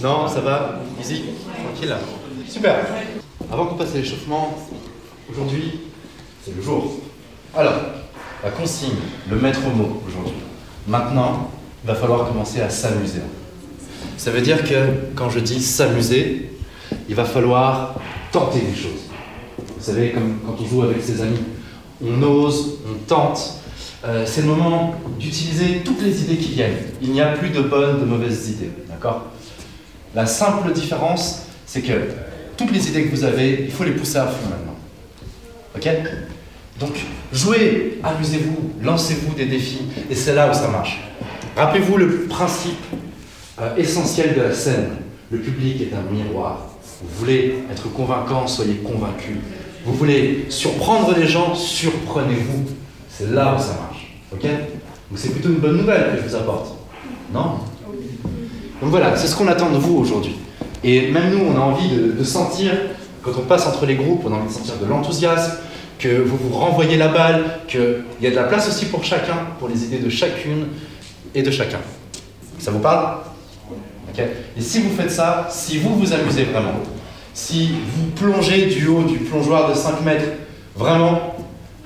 Non, 0.03 0.29
ça 0.29 0.43
va? 0.43 0.81
Easy 1.01 1.23
Tranquille. 1.65 1.97
Super. 2.47 2.85
Avant 3.51 3.65
qu'on 3.65 3.77
passe 3.77 3.95
à 3.95 3.99
l'échauffement, 3.99 4.59
aujourd'hui, 5.31 5.81
c'est 6.45 6.55
le 6.55 6.61
jour. 6.61 6.99
Alors, 7.57 7.81
la 8.45 8.51
consigne, 8.51 8.99
le 9.31 9.37
maître 9.37 9.63
mot 9.75 10.03
aujourd'hui. 10.07 10.43
Maintenant, 10.87 11.51
il 11.83 11.89
va 11.89 11.95
falloir 11.95 12.29
commencer 12.29 12.61
à 12.61 12.69
s'amuser. 12.69 13.23
Ça 14.19 14.31
veut 14.31 14.43
dire 14.43 14.63
que 14.65 15.15
quand 15.15 15.31
je 15.31 15.39
dis 15.39 15.63
s'amuser, 15.63 16.51
il 17.09 17.15
va 17.15 17.25
falloir 17.25 17.95
tenter 18.33 18.61
les 18.61 18.77
choses. 18.77 19.09
Vous 19.57 19.83
savez, 19.83 20.11
comme 20.11 20.41
quand 20.45 20.63
on 20.63 20.67
joue 20.67 20.83
avec 20.83 21.03
ses 21.03 21.23
amis, 21.23 21.41
on 22.05 22.23
ose, 22.23 22.79
on 22.87 22.95
tente. 23.07 23.55
Euh, 24.05 24.25
c'est 24.27 24.43
le 24.43 24.47
moment 24.47 24.95
d'utiliser 25.19 25.83
toutes 25.85 26.03
les 26.03 26.23
idées 26.23 26.37
qui 26.37 26.53
viennent. 26.53 26.77
Il 27.03 27.11
n'y 27.11 27.21
a 27.21 27.33
plus 27.33 27.51
de 27.51 27.61
bonnes, 27.63 28.01
de 28.01 28.05
mauvaises 28.05 28.49
idées. 28.51 28.71
D'accord? 28.89 29.25
La 30.15 30.27
simple 30.27 30.73
différence, 30.73 31.43
c'est 31.67 31.83
que 31.83 31.93
toutes 32.57 32.73
les 32.73 32.89
idées 32.89 33.05
que 33.05 33.15
vous 33.15 33.25
avez, 33.25 33.65
il 33.65 33.71
faut 33.71 33.85
les 33.85 33.93
pousser 33.93 34.19
à 34.19 34.27
fond 34.27 34.49
maintenant. 34.49 34.77
Ok? 35.77 35.89
Donc, 36.79 36.95
jouez, 37.33 37.99
amusez-vous, 38.05 38.73
lancez-vous 38.83 39.35
des 39.35 39.47
défis, 39.47 39.83
et 40.09 40.15
c'est 40.15 40.35
là 40.35 40.51
où 40.51 40.55
ça 40.55 40.69
marche. 40.69 41.01
Rappelez-vous 41.57 41.97
le 41.97 42.27
principe 42.27 42.79
euh, 43.61 43.75
essentiel 43.77 44.37
de 44.37 44.43
la 44.43 44.55
scène. 44.55 44.91
Le 45.31 45.39
public 45.39 45.81
est 45.83 45.93
un 45.95 46.13
miroir. 46.13 46.69
Vous 47.03 47.19
voulez 47.19 47.57
être 47.71 47.93
convaincant, 47.93 48.47
soyez 48.47 48.77
convaincu. 48.77 49.41
Vous 49.85 49.95
voulez 49.95 50.47
surprendre 50.49 51.15
les 51.17 51.27
gens, 51.27 51.55
surprenez-vous. 51.55 52.65
C'est 53.09 53.31
là 53.31 53.55
où 53.57 53.61
ça 53.61 53.79
marche. 53.81 54.15
Ok? 54.33 54.43
Donc 54.43 55.17
c'est 55.17 55.31
plutôt 55.31 55.49
une 55.49 55.57
bonne 55.59 55.77
nouvelle 55.77 56.13
que 56.15 56.23
je 56.23 56.29
vous 56.29 56.35
apporte. 56.35 56.75
Non? 57.33 57.61
Donc 58.81 58.91
voilà, 58.91 59.17
c'est 59.17 59.27
ce 59.27 59.37
qu'on 59.37 59.49
attend 59.49 59.71
de 59.71 59.79
vous 59.79 59.99
aujourd'hui. 59.99 60.37
Et 60.85 61.11
même 61.11 61.31
nous, 61.31 61.45
on 61.45 61.57
a 61.57 61.61
envie 61.61 61.89
de, 61.89 62.23
sentir, 62.23 62.73
quand 63.23 63.33
on 63.37 63.43
passe 63.43 63.67
entre 63.67 63.87
les 63.87 63.97
groupes, 63.97 64.23
on 64.25 64.33
a 64.33 64.37
envie 64.37 64.49
de 64.49 64.53
sentir 64.53 64.75
de 64.81 64.87
l'enthousiasme, 64.87 65.59
que 65.99 66.21
vous 66.23 66.37
vous 66.37 66.57
renvoyez 66.57 66.97
la 66.97 67.09
balle, 67.09 67.45
qu'il 67.67 68.05
y 68.21 68.27
a 68.27 68.31
de 68.31 68.37
la 68.37 68.45
place 68.45 68.69
aussi 68.69 68.87
pour 68.87 69.03
chacun, 69.03 69.37
pour 69.59 69.69
les 69.69 69.85
idées 69.85 69.99
de 69.99 70.09
chacune 70.09 70.69
et 71.35 71.43
de 71.43 71.51
chacun. 71.51 71.81
Ça 72.61 72.71
vous 72.71 72.79
parle? 72.79 73.19
Ok? 74.11 74.23
Et 74.57 74.61
si 74.61 74.81
vous 74.81 74.95
faites 74.97 75.11
ça, 75.11 75.49
si 75.51 75.79
vous 75.79 75.97
vous 75.97 76.13
amusez 76.13 76.45
vraiment, 76.45 76.75
si 77.39 77.71
vous 77.95 78.11
plongez 78.17 78.67
du 78.67 78.89
haut 78.89 79.05
du 79.05 79.19
plongeoir 79.19 79.71
de 79.71 79.75
5 79.75 80.03
mètres, 80.05 80.29
vraiment, 80.75 81.37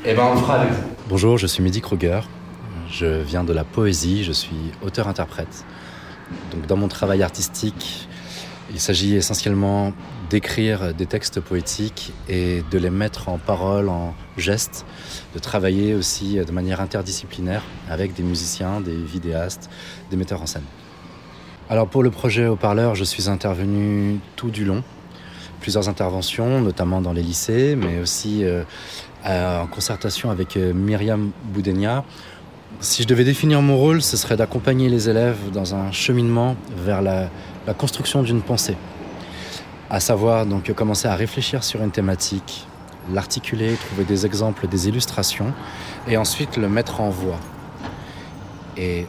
eh 0.02 0.14
ben 0.14 0.24
on 0.30 0.34
le 0.34 0.40
fera 0.40 0.60
avec 0.60 0.72
vous. 0.72 0.82
Bonjour, 1.10 1.36
je 1.36 1.46
suis 1.46 1.62
Mehdi 1.62 1.82
Kruger. 1.82 2.20
Je 2.90 3.20
viens 3.20 3.44
de 3.44 3.52
la 3.52 3.62
poésie, 3.62 4.24
je 4.24 4.32
suis 4.32 4.72
auteur-interprète. 4.82 5.66
Donc 6.52 6.66
dans 6.66 6.76
mon 6.76 6.88
travail 6.88 7.22
artistique, 7.22 8.08
il 8.72 8.80
s'agit 8.80 9.14
essentiellement 9.14 9.92
d'écrire 10.30 10.94
des 10.94 11.04
textes 11.04 11.40
poétiques 11.40 12.14
et 12.30 12.64
de 12.70 12.78
les 12.78 12.90
mettre 12.90 13.28
en 13.28 13.36
parole, 13.36 13.90
en 13.90 14.14
gestes, 14.38 14.86
de 15.34 15.38
travailler 15.38 15.94
aussi 15.94 16.36
de 16.36 16.50
manière 16.50 16.80
interdisciplinaire 16.80 17.62
avec 17.90 18.14
des 18.14 18.22
musiciens, 18.22 18.80
des 18.80 18.96
vidéastes, 18.96 19.68
des 20.10 20.16
metteurs 20.16 20.40
en 20.40 20.46
scène. 20.46 20.64
Alors 21.68 21.88
pour 21.88 22.02
le 22.02 22.10
projet 22.10 22.46
Haut-Parleur, 22.46 22.94
je 22.94 23.04
suis 23.04 23.28
intervenu 23.28 24.18
tout 24.34 24.50
du 24.50 24.64
long, 24.64 24.82
plusieurs 25.62 25.88
interventions, 25.88 26.60
notamment 26.60 27.00
dans 27.00 27.12
les 27.12 27.22
lycées, 27.22 27.76
mais 27.76 28.00
aussi 28.00 28.44
euh, 28.44 28.64
en 29.24 29.66
concertation 29.68 30.30
avec 30.30 30.56
euh, 30.56 30.74
Myriam 30.74 31.30
Boudenia. 31.44 32.04
Si 32.80 33.04
je 33.04 33.08
devais 33.08 33.22
définir 33.22 33.62
mon 33.62 33.76
rôle, 33.76 34.02
ce 34.02 34.16
serait 34.16 34.36
d'accompagner 34.36 34.88
les 34.88 35.08
élèves 35.08 35.38
dans 35.52 35.76
un 35.76 35.92
cheminement 35.92 36.56
vers 36.76 37.00
la, 37.00 37.28
construction 37.78 38.24
d'une 38.24 38.42
pensée. 38.42 38.76
À 39.88 40.00
savoir 40.00 40.46
donc 40.46 40.72
commencer 40.72 41.06
à 41.06 41.14
réfléchir 41.14 41.62
sur 41.62 41.80
une 41.80 41.92
thématique, 41.92 42.66
l'articuler, 43.12 43.74
trouver 43.74 44.04
des 44.04 44.26
exemples, 44.26 44.66
des 44.66 44.88
illustrations, 44.88 45.52
et 46.08 46.16
ensuite 46.16 46.56
le 46.56 46.68
mettre 46.68 47.00
en 47.00 47.10
voix. 47.10 47.38
Et 48.76 49.06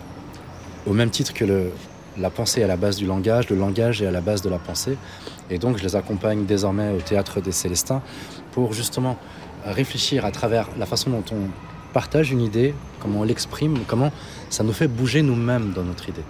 au 0.86 0.94
même 0.94 1.10
titre 1.10 1.34
que 1.34 1.72
la 2.20 2.30
pensée 2.30 2.62
est 2.62 2.66
à 2.66 2.68
la 2.68 2.78
base 2.78 2.98
du 2.98 3.08
langage, 3.08 3.50
le 3.50 3.56
langage 3.56 4.04
est 4.04 4.08
à 4.08 4.12
la 4.12 4.22
base 4.22 4.44
de 4.44 4.50
la 4.50 4.60
pensée. 4.60 4.98
Et 5.50 5.58
donc 5.58 5.78
je 5.78 5.84
les 5.84 5.96
accompagne 5.96 6.46
désormais 6.46 6.92
au 6.92 7.02
théâtre 7.02 7.42
des 7.42 7.52
Célestins 7.52 8.02
pour 8.52 8.74
justement 8.74 9.18
réfléchir 9.66 10.26
à 10.26 10.32
travers 10.32 10.68
la 10.78 10.86
façon 10.86 11.10
dont 11.10 11.24
on 11.32 11.50
partage 11.94 12.32
une 12.32 12.42
idée, 12.42 12.74
comment 13.00 13.20
on 13.22 13.24
l'exprime, 13.24 13.80
comment 13.88 14.12
ça 14.50 14.64
nous 14.64 14.74
fait 14.74 14.88
bouger 14.88 15.22
nous-mêmes 15.22 15.74
dans 15.74 15.84
notre 15.84 16.10
idée. 16.10 16.24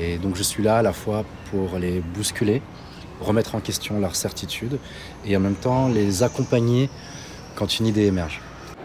Et 0.00 0.18
donc 0.18 0.36
je 0.36 0.42
suis 0.42 0.62
là 0.62 0.78
à 0.78 0.82
la 0.82 0.92
fois 0.92 1.24
pour 1.50 1.78
les 1.78 2.00
bousculer, 2.00 2.62
remettre 3.20 3.54
en 3.54 3.60
question 3.60 3.98
leur 3.98 4.14
certitude 4.14 4.78
et 5.26 5.36
en 5.36 5.40
même 5.40 5.54
temps 5.54 5.88
les 5.88 6.22
accompagner 6.22 6.88
quand 7.54 7.78
une 7.78 7.86
idée 7.86 8.06
émerge. 8.06 8.40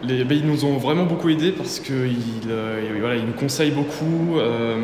Les, 0.06 0.24
ben, 0.24 0.38
ils 0.38 0.46
nous 0.46 0.64
ont 0.64 0.76
vraiment 0.76 1.04
beaucoup 1.04 1.28
aidés 1.28 1.52
parce 1.52 1.80
qu'ils 1.80 1.94
euh, 2.48 2.80
voilà, 3.00 3.16
ils 3.16 3.24
nous 3.24 3.32
conseillent 3.32 3.70
beaucoup, 3.72 4.38
euh, 4.38 4.76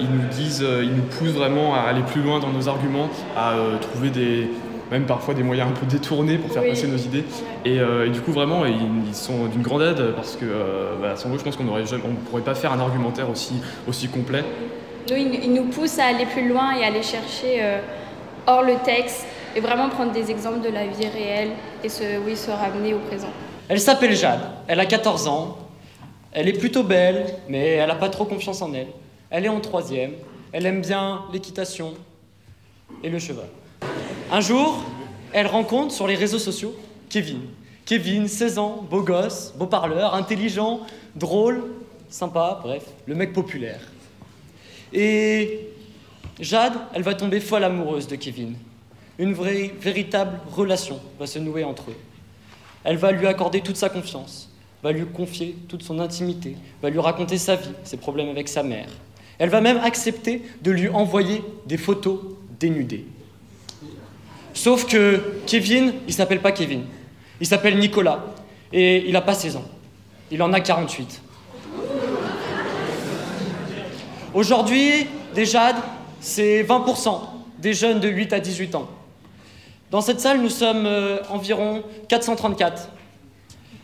ils 0.00 0.06
nous 0.08 0.28
disent, 0.30 0.62
euh, 0.62 0.82
ils 0.84 0.94
nous 0.94 1.02
poussent 1.02 1.34
vraiment 1.36 1.74
à 1.74 1.80
aller 1.80 2.02
plus 2.02 2.22
loin 2.22 2.38
dans 2.38 2.50
nos 2.50 2.68
arguments, 2.68 3.08
à 3.36 3.52
euh, 3.54 3.76
trouver 3.78 4.10
des, 4.10 4.48
même 4.90 5.04
parfois 5.04 5.34
des 5.34 5.42
moyens 5.42 5.68
un 5.70 5.72
peu 5.72 5.84
détournés 5.86 6.38
pour 6.38 6.50
faire 6.52 6.62
Oui. 6.62 6.70
passer 6.70 6.86
nos 6.86 6.96
idées. 6.96 7.24
Et, 7.64 7.76
et 7.76 8.10
du 8.10 8.20
coup, 8.20 8.32
vraiment, 8.32 8.64
ils, 8.64 8.76
ils 9.08 9.14
sont 9.14 9.46
d'une 9.46 9.62
grande 9.62 9.82
aide 9.82 10.12
parce 10.14 10.36
que 10.36 10.44
bah, 11.00 11.16
sans 11.16 11.28
eux, 11.30 11.38
je 11.38 11.44
pense 11.44 11.56
qu'on 11.56 11.64
ne 11.64 12.14
pourrait 12.30 12.42
pas 12.42 12.54
faire 12.54 12.72
un 12.72 12.80
argumentaire 12.80 13.28
aussi, 13.30 13.54
aussi 13.88 14.08
complet. 14.08 14.44
Nous, 15.10 15.16
ils, 15.16 15.52
nous 15.52 15.64
poussent 15.64 15.98
à 15.98 16.06
aller 16.06 16.26
plus 16.26 16.48
loin 16.48 16.74
et 16.78 16.84
à 16.84 16.88
aller 16.88 17.02
chercher 17.02 17.62
hors 18.46 18.62
le 18.62 18.74
texte 18.84 19.26
et 19.56 19.60
vraiment 19.60 19.88
prendre 19.88 20.12
des 20.12 20.30
exemples 20.30 20.60
de 20.60 20.72
la 20.72 20.86
vie 20.86 21.08
réelle 21.08 21.50
et 21.82 21.88
se, 21.88 22.02
oui, 22.26 22.36
se 22.36 22.50
ramener 22.50 22.92
au 22.94 22.98
présent. 22.98 23.30
Elle 23.68 23.80
s'appelle 23.80 24.14
Jade, 24.14 24.40
elle 24.66 24.80
a 24.80 24.86
14 24.86 25.28
ans, 25.28 25.58
elle 26.32 26.48
est 26.48 26.58
plutôt 26.58 26.82
belle, 26.82 27.26
mais 27.48 27.68
elle 27.68 27.88
n'a 27.88 27.94
pas 27.94 28.08
trop 28.08 28.24
confiance 28.24 28.62
en 28.62 28.72
elle. 28.72 28.88
Elle 29.30 29.44
est 29.44 29.50
en 29.50 29.60
troisième, 29.60 30.12
elle 30.52 30.66
aime 30.66 30.80
bien 30.80 31.22
l'équitation 31.32 31.94
et 33.02 33.08
le 33.08 33.18
cheval. 33.18 33.48
Un 34.30 34.40
jour, 34.40 34.82
elle 35.32 35.46
rencontre 35.46 35.94
sur 35.94 36.06
les 36.06 36.14
réseaux 36.14 36.38
sociaux 36.38 36.74
Kevin. 37.08 37.40
Kevin, 37.84 38.28
16 38.28 38.58
ans, 38.58 38.86
beau 38.88 39.02
gosse, 39.02 39.52
beau 39.56 39.66
parleur, 39.66 40.14
intelligent, 40.14 40.80
drôle, 41.16 41.64
sympa, 42.08 42.60
bref, 42.62 42.84
le 43.06 43.14
mec 43.14 43.32
populaire. 43.32 43.80
Et 44.92 45.68
Jade, 46.40 46.74
elle 46.94 47.02
va 47.02 47.14
tomber 47.14 47.40
folle 47.40 47.64
amoureuse 47.64 48.06
de 48.06 48.16
Kevin. 48.16 48.54
Une 49.18 49.34
vraie, 49.34 49.72
véritable 49.80 50.40
relation 50.50 51.00
va 51.18 51.26
se 51.26 51.38
nouer 51.38 51.64
entre 51.64 51.90
eux. 51.90 51.96
Elle 52.84 52.96
va 52.96 53.12
lui 53.12 53.26
accorder 53.26 53.60
toute 53.60 53.76
sa 53.76 53.88
confiance, 53.88 54.50
va 54.82 54.92
lui 54.92 55.06
confier 55.06 55.56
toute 55.68 55.82
son 55.82 55.98
intimité, 56.00 56.56
va 56.82 56.90
lui 56.90 56.98
raconter 56.98 57.38
sa 57.38 57.56
vie, 57.56 57.70
ses 57.84 57.96
problèmes 57.96 58.28
avec 58.28 58.48
sa 58.48 58.62
mère. 58.62 58.88
Elle 59.38 59.50
va 59.50 59.60
même 59.60 59.78
accepter 59.78 60.42
de 60.62 60.70
lui 60.70 60.88
envoyer 60.88 61.42
des 61.66 61.76
photos 61.76 62.20
dénudées. 62.60 63.06
Sauf 64.54 64.86
que 64.86 65.40
Kevin, 65.46 65.94
il 66.06 66.14
s'appelle 66.14 66.40
pas 66.40 66.52
Kevin. 66.52 66.82
Il 67.40 67.46
s'appelle 67.46 67.78
Nicolas. 67.78 68.24
Et 68.72 69.06
il 69.06 69.12
n'a 69.12 69.20
pas 69.20 69.34
16 69.34 69.56
ans. 69.56 69.64
Il 70.30 70.42
en 70.42 70.52
a 70.52 70.60
48. 70.60 71.20
Aujourd'hui, 74.34 75.06
des 75.34 75.44
c'est 76.20 76.62
20% 76.62 77.20
des 77.58 77.74
jeunes 77.74 78.00
de 78.00 78.08
8 78.08 78.32
à 78.32 78.40
18 78.40 78.74
ans. 78.76 78.88
Dans 79.92 80.00
cette 80.00 80.20
salle, 80.20 80.40
nous 80.40 80.48
sommes 80.48 80.86
euh, 80.86 81.18
environ 81.28 81.82
434. 82.08 82.88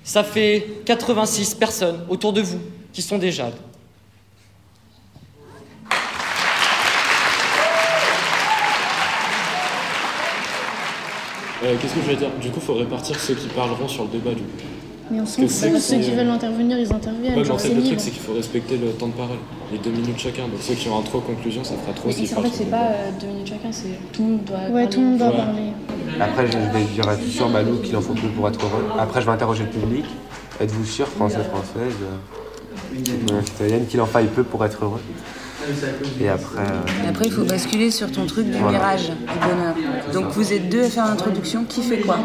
Ça 0.02 0.24
fait 0.24 0.66
86 0.86 1.54
personnes 1.56 2.06
autour 2.08 2.32
de 2.32 2.40
vous 2.40 2.60
qui 2.94 3.02
sont 3.02 3.18
des 3.18 3.30
Jades. 3.30 3.52
Euh, 11.62 11.76
Qu'est-ce 11.78 11.94
que 11.94 12.00
je 12.00 12.06
vais 12.06 12.16
dire? 12.16 12.30
Du 12.40 12.48
coup, 12.48 12.60
il 12.62 12.66
faut 12.66 12.74
répartir 12.74 13.20
ceux 13.20 13.34
qui 13.34 13.48
parleront 13.48 13.86
sur 13.86 14.04
le 14.04 14.08
débat. 14.08 14.30
Du 14.30 14.42
coup. 14.44 14.77
Mais 15.10 15.20
on 15.20 15.26
s'en 15.26 15.42
fout, 15.42 15.78
ceux 15.78 15.98
qui 15.98 16.10
veulent 16.10 16.28
intervenir, 16.28 16.78
ils 16.78 16.92
interviennent. 16.92 17.38
Ouais, 17.38 17.50
en 17.50 17.56
fait, 17.56 17.68
c'est 17.68 17.74
le 17.74 17.82
truc, 17.82 18.00
c'est 18.00 18.10
qu'il 18.10 18.20
faut 18.20 18.34
respecter 18.34 18.76
le 18.76 18.90
temps 18.90 19.08
de 19.08 19.12
parole, 19.12 19.38
les 19.72 19.78
deux 19.78 19.90
minutes 19.90 20.18
chacun. 20.18 20.42
Donc 20.42 20.60
ceux 20.60 20.74
qui 20.74 20.88
ont 20.88 20.98
un 20.98 21.02
trop 21.02 21.20
conclusion, 21.20 21.64
ça 21.64 21.74
fera 21.76 21.92
trop 21.92 22.08
Mais 22.08 22.34
en 22.34 22.42
fait, 22.42 22.50
c'est 22.52 22.70
pas 22.70 22.76
euh, 22.76 23.10
deux 23.20 23.26
minutes 23.28 23.48
chacun, 23.48 23.72
c'est 23.72 23.98
tout 24.12 24.22
le 24.22 24.28
monde 24.28 24.44
doit. 24.44 24.68
Ouais, 24.70 24.88
tout 24.88 25.00
le 25.00 25.06
monde 25.06 25.18
doit 25.18 25.32
parler. 25.32 25.72
Après, 26.20 26.46
je 26.46 26.58
vais 26.58 26.84
dire 26.84 27.10
être 27.10 27.26
sûr, 27.26 27.48
Balou, 27.48 27.78
qu'il 27.78 27.96
en 27.96 28.00
faut 28.00 28.14
peu 28.14 28.28
pour 28.28 28.48
être 28.48 28.60
heureux. 28.62 28.84
Après, 28.98 29.20
je 29.20 29.26
vais 29.26 29.32
interroger 29.32 29.64
le 29.64 29.70
public. 29.70 30.04
Êtes-vous 30.60 30.84
sûr, 30.84 31.06
français, 31.06 31.38
française, 31.44 31.94
euh, 32.02 33.42
citoyenne, 33.44 33.86
qu'il 33.86 34.00
en 34.00 34.06
faille 34.06 34.26
peu 34.26 34.42
pour 34.42 34.64
être 34.64 34.84
heureux? 34.84 35.00
Et 36.20 36.28
après. 36.28 36.58
euh, 36.60 37.08
après, 37.08 37.26
il 37.26 37.32
faut 37.32 37.44
basculer 37.44 37.90
sur 37.90 38.10
ton 38.10 38.26
truc 38.26 38.46
du 38.46 38.52
Voilà. 38.58 38.78
mirage, 38.78 39.08
du 39.10 39.38
bonheur. 39.40 39.74
Donc 40.12 40.32
vous 40.32 40.52
êtes 40.52 40.68
deux 40.68 40.84
à 40.84 40.88
faire 40.90 41.06
l'introduction. 41.06 41.64
Qui 41.68 41.82
fait 41.82 41.98
quoi? 41.98 42.18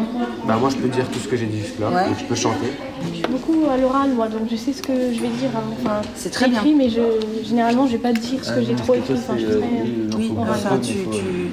Bah, 0.46 0.56
moi, 0.60 0.70
je 0.70 0.76
peux 0.76 0.88
dire 0.88 1.08
tout 1.10 1.18
ce 1.18 1.28
que 1.28 1.36
j'ai 1.36 1.46
dit 1.46 1.60
jusque-là, 1.60 1.88
Ouais. 1.90 2.02
et 2.10 2.18
je 2.18 2.24
peux 2.24 2.34
chanter. 2.34 2.66
Je 3.10 3.14
suis 3.16 3.22
beaucoup 3.26 3.64
à 3.70 3.76
l'oral, 3.76 4.10
moi, 4.14 4.28
donc 4.28 4.42
je 4.50 4.56
sais 4.56 4.72
ce 4.72 4.82
que 4.82 4.92
je 4.92 5.20
vais 5.20 5.28
dire. 5.28 5.50
hein. 5.56 5.62
Enfin, 5.82 6.00
C'est 6.14 6.30
très 6.30 6.46
j'écris, 6.50 6.74
mais 6.74 6.88
je, 6.88 7.00
généralement, 7.46 7.86
je 7.86 7.92
vais 7.92 7.98
pas 7.98 8.12
dire 8.12 8.42
ce 8.44 8.52
que 8.52 8.62
j'ai 8.62 8.74
trop 8.74 8.94
écrit. 8.94 9.14
Enfin, 9.14 9.34
je 9.36 9.46
suis 9.46 9.48
très- 9.48 10.16
Oui, 10.16 10.32
enfin, 10.38 10.78
tu, 10.82 10.94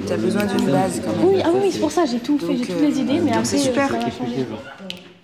tu 0.06 0.12
as 0.12 0.16
besoin 0.16 0.44
d'une 0.44 0.66
base 0.70 1.00
quand 1.04 1.12
même. 1.16 1.34
Oui, 1.34 1.42
ah 1.44 1.48
oui, 1.54 1.70
c'est 1.72 1.80
pour 1.80 1.92
ça, 1.92 2.04
j'ai 2.10 2.18
tout 2.18 2.38
fait, 2.38 2.56
j'ai 2.56 2.64
toutes 2.66 2.80
les 2.80 3.00
idées, 3.00 3.20
mais 3.20 3.30
après, 3.32 3.44
c'est 3.44 3.58
super. 3.58 3.88
ça 3.88 3.94
va 3.96 4.00
changer. 4.10 4.46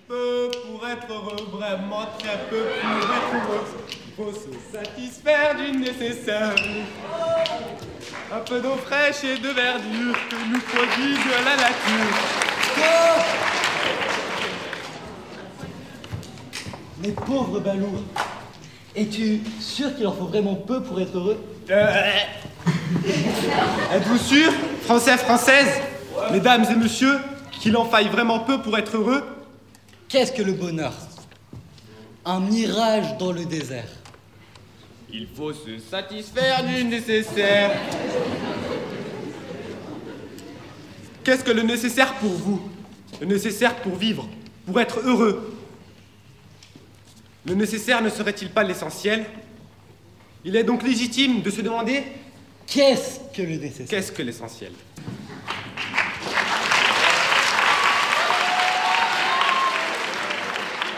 Peu 0.07 0.49
pour 0.71 0.87
être 0.87 1.07
heureux, 1.09 1.57
vraiment 1.57 2.05
très 2.17 2.37
peu 2.49 2.57
pour 2.57 2.89
être 2.99 3.45
heureux. 3.47 3.65
Faut 4.19 4.33
se 4.33 4.51
satisfaire 4.77 5.55
du 5.55 5.71
nécessaire. 5.77 6.53
Un 8.33 8.39
peu 8.39 8.59
d'eau 8.59 8.75
fraîche 8.75 9.23
et 9.23 9.37
de 9.37 9.47
verdure 9.47 10.13
que 10.29 10.35
nous 10.51 10.59
prodigue 10.59 11.25
la 11.45 11.55
nature. 11.55 12.17
Mais 17.01 17.11
pauvre 17.11 17.61
Balou, 17.61 18.03
es-tu 18.93 19.39
sûr 19.61 19.95
qu'il 19.95 20.05
en 20.05 20.11
faut 20.11 20.25
vraiment 20.25 20.55
peu 20.55 20.83
pour 20.83 20.99
être 20.99 21.15
heureux? 21.15 21.37
Êtes-vous 23.93 24.17
sûr, 24.17 24.51
français, 24.81 25.15
française, 25.15 25.81
mesdames 26.33 26.65
et 26.69 26.75
messieurs, 26.75 27.19
qu'il 27.61 27.77
en 27.77 27.85
faille 27.85 28.09
vraiment 28.09 28.39
peu 28.39 28.61
pour 28.61 28.77
être 28.77 28.97
heureux? 28.97 29.23
Qu'est-ce 30.09 30.33
que 30.33 30.41
le 30.41 30.51
bonheur? 30.51 30.91
Un 32.25 32.41
mirage 32.41 33.17
dans 33.17 33.31
le 33.31 33.45
désert. 33.45 33.87
Il 35.11 35.27
faut 35.27 35.53
se 35.53 35.79
satisfaire 35.79 36.63
du 36.63 36.83
nécessaire. 36.83 37.71
Qu'est-ce 41.23 41.43
que 41.43 41.51
le 41.51 41.63
nécessaire 41.63 42.13
pour 42.15 42.29
vous? 42.29 42.61
Le 43.19 43.25
nécessaire 43.25 43.75
pour 43.77 43.95
vivre, 43.95 44.27
pour 44.65 44.79
être 44.79 44.99
heureux. 44.99 45.55
Le 47.45 47.55
nécessaire 47.55 48.03
ne 48.03 48.09
serait-il 48.09 48.49
pas 48.49 48.63
l'essentiel? 48.63 49.25
Il 50.45 50.55
est 50.55 50.63
donc 50.63 50.83
légitime 50.83 51.41
de 51.41 51.49
se 51.49 51.61
demander 51.61 52.03
Qu'est-ce 52.67 53.19
que 53.35 53.41
le 53.41 53.55
nécessaire? 53.55 53.87
Qu'est-ce 53.89 54.11
que 54.11 54.21
l'essentiel? 54.21 54.71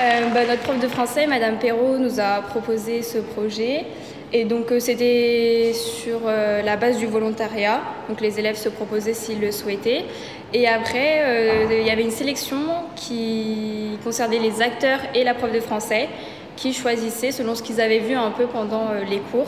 Euh, 0.02 0.30
bah, 0.34 0.45
notre 0.47 0.63
prof 0.63 0.80
de 0.80 0.88
français, 0.88 1.28
Madame 1.28 1.60
Perrault, 1.60 1.97
nous 1.97 2.19
a 2.19 2.41
proposé 2.41 3.04
ce 3.04 3.19
projet. 3.19 3.86
Et 4.33 4.45
donc 4.45 4.71
euh, 4.71 4.79
c'était 4.79 5.73
sur 5.73 6.21
euh, 6.25 6.61
la 6.61 6.77
base 6.77 6.97
du 6.97 7.05
volontariat. 7.05 7.81
Donc 8.07 8.21
les 8.21 8.39
élèves 8.39 8.55
se 8.55 8.69
proposaient 8.69 9.13
s'ils 9.13 9.41
le 9.41 9.51
souhaitaient. 9.51 10.05
Et 10.53 10.67
après, 10.67 11.21
euh, 11.23 11.79
il 11.81 11.85
y 11.85 11.89
avait 11.89 12.03
une 12.03 12.11
sélection 12.11 12.57
qui 12.95 13.97
concernait 14.03 14.39
les 14.39 14.61
acteurs 14.61 14.99
et 15.13 15.23
la 15.23 15.33
prof 15.33 15.51
de 15.51 15.59
français 15.59 16.09
qui 16.55 16.73
choisissaient, 16.73 17.31
selon 17.31 17.55
ce 17.55 17.63
qu'ils 17.63 17.81
avaient 17.81 17.99
vu 17.99 18.13
un 18.13 18.31
peu 18.31 18.45
pendant 18.45 18.89
les 19.09 19.19
cours, 19.31 19.47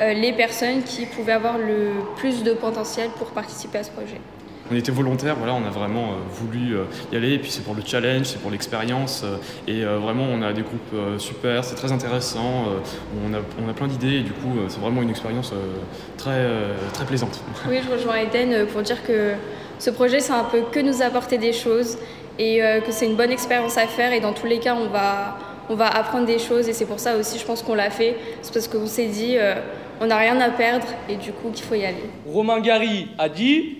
les 0.00 0.32
personnes 0.32 0.82
qui 0.82 1.06
pouvaient 1.06 1.32
avoir 1.32 1.56
le 1.56 1.92
plus 2.16 2.42
de 2.42 2.52
potentiel 2.52 3.08
pour 3.16 3.28
participer 3.28 3.78
à 3.78 3.84
ce 3.84 3.90
projet. 3.90 4.20
On 4.70 4.74
était 4.76 4.92
volontaires, 4.92 5.36
voilà, 5.36 5.54
on 5.54 5.66
a 5.66 5.70
vraiment 5.70 6.14
voulu 6.30 6.76
y 7.12 7.16
aller. 7.16 7.34
Et 7.34 7.38
puis 7.38 7.50
c'est 7.50 7.62
pour 7.62 7.74
le 7.74 7.82
challenge, 7.84 8.26
c'est 8.26 8.40
pour 8.40 8.50
l'expérience. 8.50 9.24
et 9.66 9.84
vraiment, 9.84 10.24
on 10.30 10.42
a 10.42 10.52
des 10.52 10.62
groupes 10.62 11.18
super, 11.18 11.64
c'est 11.64 11.74
très 11.74 11.92
intéressant. 11.92 12.66
on, 13.26 13.34
a, 13.34 13.38
on 13.64 13.68
a 13.68 13.72
plein 13.72 13.88
d'idées 13.88 14.16
et 14.16 14.22
du 14.22 14.32
coup, 14.32 14.56
c'est 14.68 14.80
vraiment 14.80 15.02
une 15.02 15.10
expérience 15.10 15.52
très, 16.16 16.46
très 16.92 17.04
plaisante. 17.04 17.40
Oui, 17.68 17.78
je 17.84 17.92
rejoins 17.92 18.16
Eden 18.16 18.66
pour 18.66 18.82
dire 18.82 19.02
que 19.04 19.32
ce 19.78 19.90
projet, 19.90 20.20
c'est 20.20 20.32
un 20.32 20.44
peu 20.44 20.62
que 20.70 20.80
nous 20.80 21.02
apporter 21.02 21.38
des 21.38 21.52
choses 21.52 21.98
et 22.38 22.60
que 22.86 22.92
c'est 22.92 23.06
une 23.06 23.16
bonne 23.16 23.32
expérience 23.32 23.76
à 23.76 23.86
faire. 23.86 24.12
Et 24.12 24.20
dans 24.20 24.32
tous 24.32 24.46
les 24.46 24.58
cas, 24.58 24.74
on 24.74 24.88
va 24.88 25.38
on 25.70 25.76
va 25.76 25.86
apprendre 25.86 26.26
des 26.26 26.40
choses 26.40 26.68
et 26.68 26.72
c'est 26.72 26.84
pour 26.84 26.98
ça 26.98 27.16
aussi 27.16 27.38
je 27.38 27.44
pense 27.44 27.62
qu'on 27.62 27.76
l'a 27.76 27.90
fait. 27.90 28.16
C'est 28.42 28.52
parce 28.52 28.66
qu'on 28.66 28.86
s'est 28.86 29.06
dit 29.06 29.36
euh, 29.38 29.54
on 30.00 30.06
n'a 30.06 30.18
rien 30.18 30.38
à 30.40 30.50
perdre 30.50 30.86
et 31.08 31.14
du 31.14 31.32
coup 31.32 31.50
qu'il 31.50 31.64
faut 31.64 31.76
y 31.76 31.84
aller. 31.84 32.10
Romain 32.26 32.60
Gary 32.60 33.08
a 33.18 33.28
dit 33.28 33.79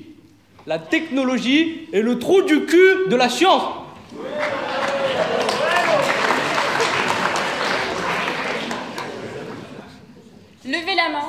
la 0.66 0.78
technologie 0.78 1.88
est 1.92 2.02
le 2.02 2.18
trou 2.18 2.42
du 2.42 2.64
cul 2.66 3.08
de 3.08 3.16
la 3.16 3.28
science. 3.28 3.62
Levez 10.64 10.94
la 10.94 11.08
main, 11.10 11.26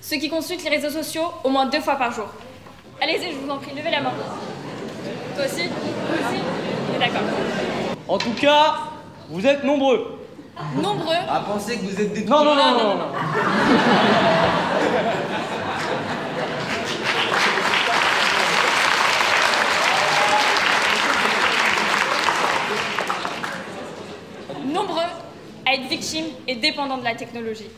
ceux 0.00 0.16
qui 0.16 0.28
consultent 0.28 0.64
les 0.64 0.70
réseaux 0.70 0.90
sociaux 0.90 1.30
au 1.44 1.50
moins 1.50 1.66
deux 1.66 1.80
fois 1.80 1.94
par 1.96 2.10
jour. 2.12 2.26
Allez-y, 3.00 3.32
je 3.32 3.36
vous 3.36 3.50
en 3.50 3.58
prie, 3.58 3.70
levez 3.76 3.90
la 3.90 4.00
main. 4.00 4.12
Toi 5.36 5.44
aussi 5.44 5.68
Toi 5.68 6.16
aussi 6.18 6.40
D'accord. 6.98 7.20
En 8.08 8.18
tout 8.18 8.32
cas, 8.32 8.74
vous 9.28 9.46
êtes 9.46 9.62
nombreux. 9.64 10.18
Nombreux 10.76 11.14
À 11.28 11.40
penser 11.40 11.78
que 11.78 11.84
vous 11.84 12.00
êtes 12.00 12.12
des... 12.12 12.24
Non, 12.24 12.44
non, 12.44 12.54
non, 12.54 12.72
non, 12.72 12.94
non. 12.94 13.06
Nombreux 24.72 25.10
à 25.66 25.74
être 25.74 25.88
victimes 25.88 26.26
et 26.48 26.54
dépendants 26.56 26.98
de 26.98 27.04
la 27.04 27.14
technologie. 27.14 27.68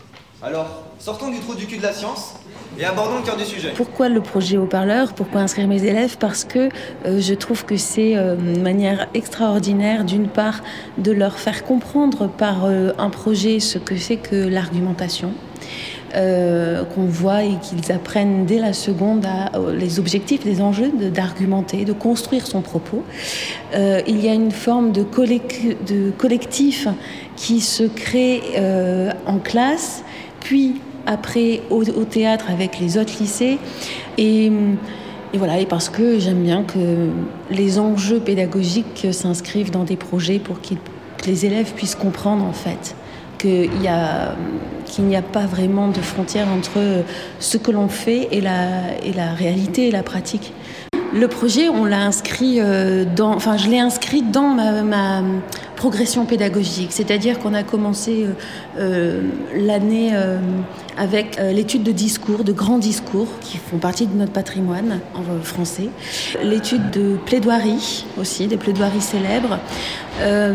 Alors, 0.43 0.85
sortons 0.99 1.31
du 1.31 1.41
trou 1.41 1.55
du 1.55 1.67
cul 1.67 1.79
de 1.79 1.83
la 1.83 1.93
science 1.93 2.35
et 2.79 2.85
abordons 2.85 3.19
le 3.19 3.23
cœur 3.23 3.37
du 3.37 3.45
sujet. 3.45 3.73
Pourquoi 3.75 4.09
le 4.09 4.21
projet 4.21 4.59
haut-parleur 4.59 5.15
Pourquoi 5.15 5.41
inscrire 5.41 5.67
mes 5.67 5.85
élèves? 5.85 6.19
Parce 6.19 6.45
que 6.45 6.69
euh, 7.07 7.21
je 7.21 7.35
trouve 7.35 7.65
que 7.65 7.77
c'est 7.77 8.17
euh, 8.17 8.37
une 8.37 8.63
manière 8.63 9.09
extraordinaire, 9.15 10.05
d'une 10.05 10.29
part, 10.29 10.61
de 10.99 11.13
leur 11.13 11.39
faire 11.39 11.65
comprendre 11.65 12.29
par 12.29 12.65
euh, 12.65 12.93
un 12.99 13.11
projet 13.11 13.59
ce 13.59 13.79
que 13.79 13.97
c'est 13.97 14.17
que 14.17 14.37
l'argumentation. 14.37 15.33
Qu'on 16.15 17.07
voit 17.07 17.43
et 17.43 17.57
qu'ils 17.61 17.91
apprennent 17.91 18.47
dès 18.47 18.59
la 18.59 18.73
seconde 18.73 19.27
à, 19.27 19.51
les 19.77 19.99
objectifs, 19.99 20.45
les 20.45 20.61
enjeux 20.61 20.93
d'argumenter, 21.13 21.85
de, 21.85 21.93
construire 21.93 22.47
son 22.47 22.61
propos. 22.61 23.03
il 23.75 24.25
y 24.25 24.29
a 24.29 24.33
une 24.33 24.53
forme 24.53 24.93
de, 24.93 25.03
de 25.03 26.11
collectif 26.13 26.87
qui 27.37 27.61
se 27.61 27.83
crée 27.83 28.43
en 29.27 29.39
classe, 29.39 30.05
puis 30.41 30.81
après 31.07 31.63
au, 31.71 31.85
théâtre 32.05 32.47
avec 32.51 32.79
les 32.79 32.99
autres 32.99 33.15
lycées. 33.21 33.59
Et, 34.19 34.51
voilà, 35.35 35.59
et 35.59 35.67
parce 35.67 35.89
que 35.89 36.19
j'aime 36.19 36.43
bien 36.43 36.63
que 36.63 37.09
les 37.51 37.79
enjeux 37.79 38.21
pédagogiques 38.21 39.09
s'inscrivent 39.11 39.71
dans 39.71 39.85
des 39.85 39.97
projets 39.97 40.39
pour 40.39 40.61
que 40.61 40.75
les 41.27 41.47
élèves 41.47 41.73
puissent 41.75 41.97
comprendre 41.97 42.45
en 42.45 42.53
fait 42.53 42.95
qu'il 43.45 45.07
n'y 45.07 45.17
a, 45.17 45.23
pas 45.23 45.47
vraiment 45.47 45.89
de 45.89 46.01
frontière 46.01 46.47
entre 46.49 47.05
ce 47.41 47.57
que 47.59 47.71
l'on 47.71 47.89
fait 47.89 48.29
et 48.33 48.41
la, 48.41 49.35
réalité 49.37 49.89
et 49.89 49.91
la 49.91 50.03
pratique. 50.03 50.53
Le 51.13 51.29
projet, 51.29 51.69
on 51.69 51.85
l'a 51.85 52.01
inscrit 52.01 52.57
euh, 52.59 53.05
dans, 53.05 53.35
enfin, 53.35 53.57
je 53.57 53.69
l'ai 53.69 53.79
inscrit 53.79 54.23
dans 54.23 54.49
ma, 54.49 55.23
progression 55.85 56.25
pédagogique, 56.25 56.93
c'est-à-dire 56.93 57.39
qu'on 57.39 57.53
a 57.53 57.63
commencé 57.63 58.25
euh, 58.25 58.33
euh, 58.79 59.23
l'année 59.55 60.13
avec 60.97 61.39
l'étude 61.53 61.83
de 61.83 61.93
discours, 61.93 62.43
de 62.43 62.53
grands 62.53 62.79
discours 62.79 63.29
qui 63.43 63.59
font 63.59 63.77
partie 63.77 64.07
de 64.07 64.17
notre 64.17 64.33
patrimoine 64.33 65.01
en 65.15 65.43
français, 65.43 65.91
l'étude 66.43 66.91
de 66.91 67.19
plaidoiries 67.27 68.07
aussi, 68.19 68.47
des 68.47 68.57
plaidoiries 68.57 69.03
célèbres. 69.03 69.59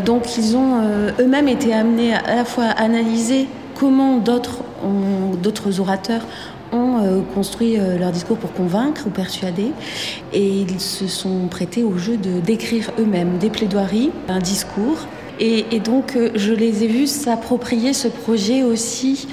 donc, 0.04 0.36
ils 0.36 0.56
ont 0.56 0.82
eux-mêmes 1.20 1.48
été 1.48 1.72
amenés 1.72 2.12
à, 2.14 2.34
la 2.34 2.44
fois 2.44 2.64
à 2.64 2.82
analyser 2.82 3.46
comment 3.74 4.18
d'autres 4.18 5.80
orateurs 5.80 6.22
ont 6.72 7.02
euh, 7.02 7.20
construit 7.34 7.78
euh, 7.78 7.98
leur 7.98 8.10
discours 8.12 8.36
pour 8.36 8.52
convaincre 8.52 9.06
ou 9.06 9.10
persuader 9.10 9.72
et 10.32 10.46
ils 10.46 10.80
se 10.80 11.06
sont 11.06 11.48
prêtés 11.48 11.82
au 11.82 11.98
jeu 11.98 12.16
d'écrire 12.16 12.90
eux-mêmes 12.98 13.38
des 13.38 13.50
plaidoiries, 13.50 14.10
un 14.28 14.38
discours. 14.38 15.06
Et, 15.40 15.80
donc 15.80 16.16
euh, 16.16 16.30
je 16.34 16.52
les 16.52 16.84
ai 16.84 16.86
vus 16.86 17.06
s'approprier 17.06 17.92
ce 17.92 18.08
projet 18.08 18.62
aussi 18.62 19.28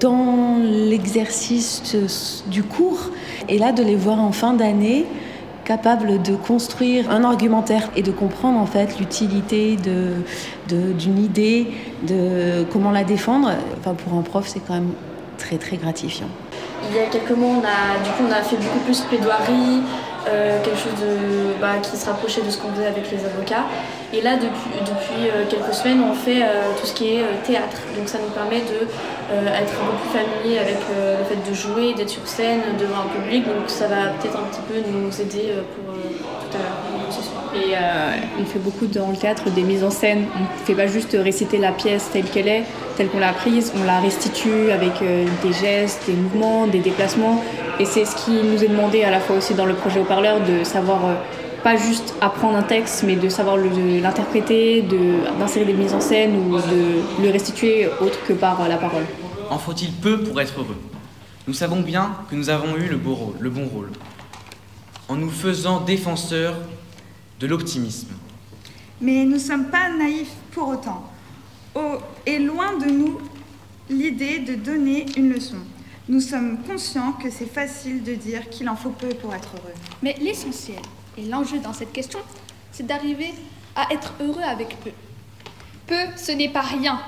dans 0.00 0.58
l'exercice 0.62 2.44
du 2.46 2.62
cours. 2.62 3.10
Et 3.48 3.58
là, 3.58 3.72
de 3.72 3.82
les 3.82 3.96
voir 3.96 4.20
en 4.20 4.30
fin 4.30 4.54
d'année 4.54 5.06
capables 5.64 6.22
de 6.22 6.36
construire 6.36 7.10
un 7.10 7.24
argumentaire 7.24 7.90
et 7.96 8.02
de 8.02 8.12
comprendre 8.12 8.58
en 8.58 8.66
fait 8.66 8.98
l'utilité 8.98 9.76
d'une 10.68 11.18
idée, 11.18 11.66
de 12.06 12.64
comment 12.72 12.92
la 12.92 13.04
défendre. 13.04 13.50
Enfin, 13.78 13.94
pour 13.94 14.16
un 14.16 14.22
prof, 14.22 14.46
c'est 14.46 14.60
quand 14.60 14.74
même 14.74 14.92
très 15.38 15.56
très 15.56 15.76
gratifiant. 15.76 16.28
Il 16.90 16.96
y 16.96 17.00
a 17.00 17.06
quelques 17.06 17.30
mois, 17.30 17.48
on 17.48 17.60
a, 17.60 18.04
du 18.04 18.10
coup, 18.10 18.24
on 18.28 18.32
a 18.32 18.42
fait 18.42 18.56
beaucoup 18.56 18.80
plus 18.84 19.00
plaidoirie, 19.00 19.82
euh, 20.26 20.62
quelque 20.62 20.78
chose 20.78 20.92
bah, 21.60 21.76
qui 21.82 21.96
se 21.96 22.06
rapprochait 22.06 22.40
de 22.40 22.50
ce 22.50 22.56
qu'on 22.56 22.72
faisait 22.72 22.86
avec 22.86 23.10
les 23.10 23.24
avocats. 23.24 23.64
Et 24.12 24.22
là, 24.22 24.36
depuis, 24.36 25.28
euh, 25.28 25.44
quelques 25.48 25.74
semaines, 25.74 26.00
on 26.02 26.14
fait 26.14 26.42
euh, 26.42 26.72
tout 26.80 26.86
ce 26.86 26.94
qui 26.94 27.16
est 27.16 27.24
théâtre. 27.44 27.76
Donc 27.96 28.08
ça 28.08 28.18
nous 28.18 28.30
permet 28.30 28.60
d'être 28.60 28.94
être 29.30 29.72
un 29.80 29.86
peu 29.90 29.96
plus 30.02 30.18
familier 30.18 30.58
avec 30.58 30.76
le 30.90 31.24
fait 31.24 31.50
de 31.50 31.54
jouer, 31.54 31.94
d'être 31.94 32.10
sur 32.10 32.26
scène, 32.26 32.60
devant 32.78 33.00
un 33.02 33.20
public. 33.20 33.44
Donc 33.44 33.68
ça 33.68 33.86
va 33.86 34.08
peut-être 34.18 34.36
un 34.36 34.44
petit 34.44 34.60
peu 34.68 34.74
nous 34.90 35.20
aider 35.20 35.52
pour 35.74 35.94
tout 35.94 36.56
à 36.56 36.60
l'heure. 36.60 36.94
Et 37.54 37.74
on 38.40 38.44
fait 38.44 38.58
beaucoup 38.58 38.86
dans 38.86 39.10
le 39.10 39.16
théâtre 39.16 39.50
des 39.50 39.62
mises 39.62 39.84
en 39.84 39.90
scène. 39.90 40.26
On 40.36 40.40
ne 40.40 40.66
fait 40.66 40.74
pas 40.74 40.86
juste 40.86 41.16
réciter 41.18 41.58
la 41.58 41.72
pièce 41.72 42.10
telle 42.12 42.24
qu'elle 42.24 42.48
est, 42.48 42.64
telle 42.96 43.08
qu'on 43.08 43.20
l'a 43.20 43.32
prise, 43.32 43.72
on 43.80 43.84
la 43.84 44.00
restitue 44.00 44.70
avec 44.70 44.92
des 45.00 45.52
gestes, 45.52 46.02
des 46.06 46.14
mouvements, 46.14 46.66
des 46.66 46.80
déplacements. 46.80 47.42
Et 47.80 47.84
c'est 47.84 48.04
ce 48.04 48.14
qui 48.16 48.30
nous 48.30 48.62
est 48.62 48.68
demandé 48.68 49.02
à 49.02 49.10
la 49.10 49.20
fois 49.20 49.36
aussi 49.36 49.54
dans 49.54 49.66
le 49.66 49.74
projet 49.74 50.00
au 50.00 50.04
parleur 50.04 50.40
de 50.40 50.62
savoir 50.62 51.04
euh, 51.04 51.14
pas 51.64 51.76
juste 51.76 52.14
apprendre 52.20 52.56
un 52.56 52.62
texte, 52.62 53.02
mais 53.04 53.16
de 53.16 53.28
savoir 53.28 53.56
l'interpréter, 53.56 54.82
d'insérer 55.38 55.64
des 55.64 55.72
mises 55.72 55.94
en 55.94 56.00
scène 56.00 56.36
ou 56.36 56.56
de 56.56 57.22
le 57.22 57.30
restituer 57.30 57.88
autre 58.00 58.18
que 58.28 58.32
par 58.32 58.68
la 58.68 58.76
parole. 58.76 59.04
En 59.50 59.58
faut-il 59.58 59.90
peu 59.90 60.20
pour 60.20 60.40
être 60.40 60.58
heureux? 60.58 60.76
Nous 61.48 61.54
savons 61.54 61.80
bien 61.80 62.16
que 62.30 62.36
nous 62.36 62.48
avons 62.48 62.76
eu 62.76 62.86
le, 62.86 62.96
beau 62.96 63.14
rôle, 63.14 63.34
le 63.40 63.50
bon 63.50 63.66
rôle. 63.66 63.90
En 65.08 65.16
nous 65.16 65.30
faisant 65.30 65.80
défenseurs 65.80 66.54
de 67.40 67.46
l'optimisme. 67.46 68.08
Mais 69.00 69.24
nous 69.24 69.34
ne 69.34 69.38
sommes 69.38 69.66
pas 69.66 69.90
naïfs 69.90 70.32
pour 70.52 70.68
autant. 70.68 71.10
Oh, 71.74 71.98
et 72.24 72.38
loin 72.38 72.78
de 72.78 72.90
nous 72.90 73.18
l'idée 73.90 74.38
de 74.38 74.54
donner 74.54 75.06
une 75.16 75.32
leçon. 75.32 75.56
Nous 76.06 76.20
sommes 76.20 76.58
conscients 76.64 77.12
que 77.12 77.30
c'est 77.30 77.50
facile 77.50 78.02
de 78.02 78.14
dire 78.14 78.50
qu'il 78.50 78.68
en 78.68 78.76
faut 78.76 78.90
peu 78.90 79.08
pour 79.08 79.34
être 79.34 79.54
heureux. 79.56 79.72
Mais 80.02 80.14
l'essentiel 80.20 80.82
et 81.16 81.24
l'enjeu 81.24 81.60
dans 81.60 81.72
cette 81.72 81.92
question, 81.92 82.18
c'est 82.72 82.86
d'arriver 82.86 83.32
à 83.74 83.90
être 83.90 84.12
heureux 84.20 84.42
avec 84.42 84.76
peu. 84.80 84.90
Peu, 85.86 86.04
ce 86.18 86.32
n'est 86.32 86.50
pas 86.50 86.60
rien. 86.60 87.00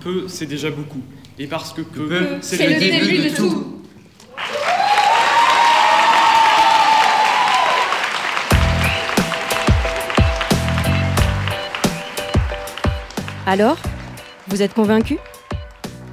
Peu, 0.00 0.26
c'est 0.26 0.46
déjà 0.46 0.70
beaucoup. 0.70 1.02
Et 1.38 1.46
parce 1.46 1.72
que 1.72 1.82
peu, 1.82 2.38
c'est 2.40 2.66
le, 2.66 2.80
début, 2.80 3.28
de, 3.30 3.36
tout. 3.36 3.80
Alors, 13.46 13.78
vous 14.48 14.62
êtes 14.62 14.74
convaincu 14.74 15.16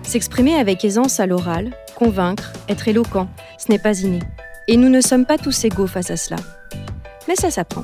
S'exprimer 0.04 0.56
avec 0.58 0.86
aisance 0.86 1.20
à 1.20 1.26
l'oral, 1.26 1.72
convaincre, 1.94 2.52
être 2.70 2.88
éloquent, 2.88 3.28
ce 3.58 3.72
n'est 3.72 3.80
pas 3.80 4.00
inné. 4.02 4.20
Et 4.68 4.78
nous 4.78 4.90
ne 4.90 5.02
sommes 5.02 5.26
pas 5.26 5.38
tous 5.38 5.66
égaux 5.66 5.88
face 5.88 6.12
à 6.12 6.18
cela. 6.18 6.38
Mais 7.28 7.36
ça 7.36 7.52
s'apprend. 7.52 7.84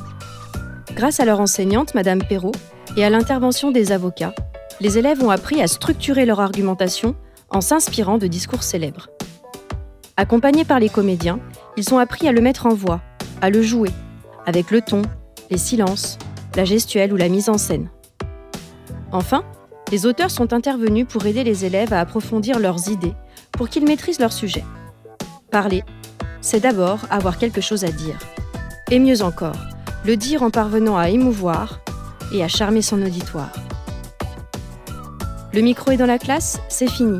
Grâce 0.95 1.19
à 1.19 1.25
leur 1.25 1.39
enseignante, 1.39 1.95
Madame 1.95 2.23
Perrault, 2.23 2.51
et 2.97 3.03
à 3.03 3.09
l'intervention 3.09 3.71
des 3.71 3.91
avocats, 3.91 4.33
les 4.81 4.97
élèves 4.97 5.23
ont 5.23 5.29
appris 5.29 5.61
à 5.61 5.67
structurer 5.67 6.25
leur 6.25 6.39
argumentation 6.39 7.15
en 7.49 7.61
s'inspirant 7.61 8.17
de 8.17 8.27
discours 8.27 8.63
célèbres. 8.63 9.09
Accompagnés 10.17 10.65
par 10.65 10.79
les 10.79 10.89
comédiens, 10.89 11.39
ils 11.77 11.93
ont 11.93 11.97
appris 11.97 12.27
à 12.27 12.31
le 12.31 12.41
mettre 12.41 12.65
en 12.65 12.73
voix, 12.73 13.01
à 13.41 13.49
le 13.49 13.61
jouer, 13.61 13.91
avec 14.45 14.71
le 14.71 14.81
ton, 14.81 15.01
les 15.49 15.57
silences, 15.57 16.17
la 16.55 16.65
gestuelle 16.65 17.13
ou 17.13 17.15
la 17.15 17.29
mise 17.29 17.49
en 17.49 17.57
scène. 17.57 17.89
Enfin, 19.11 19.43
les 19.91 20.05
auteurs 20.05 20.31
sont 20.31 20.53
intervenus 20.53 21.07
pour 21.07 21.25
aider 21.25 21.43
les 21.43 21.65
élèves 21.65 21.93
à 21.93 21.99
approfondir 21.99 22.59
leurs 22.59 22.89
idées, 22.89 23.13
pour 23.59 23.67
qu'ils 23.67 23.83
maîtrisent 23.83 24.21
leur 24.21 24.31
sujet. 24.31 24.63
Parler, 25.51 25.83
c'est 26.39 26.61
d'abord 26.61 27.01
avoir 27.09 27.37
quelque 27.37 27.59
chose 27.59 27.83
à 27.83 27.91
dire. 27.91 28.17
Et 28.89 28.99
mieux 28.99 29.21
encore, 29.21 29.57
le 30.05 30.15
dire 30.15 30.43
en 30.43 30.49
parvenant 30.49 30.97
à 30.97 31.09
émouvoir 31.09 31.81
et 32.33 32.41
à 32.41 32.47
charmer 32.47 32.81
son 32.81 33.01
auditoire. 33.01 33.51
Le 35.51 35.59
micro 35.59 35.91
est 35.91 35.97
dans 35.97 36.05
la 36.05 36.19
classe, 36.19 36.61
c'est 36.69 36.89
fini. 36.89 37.17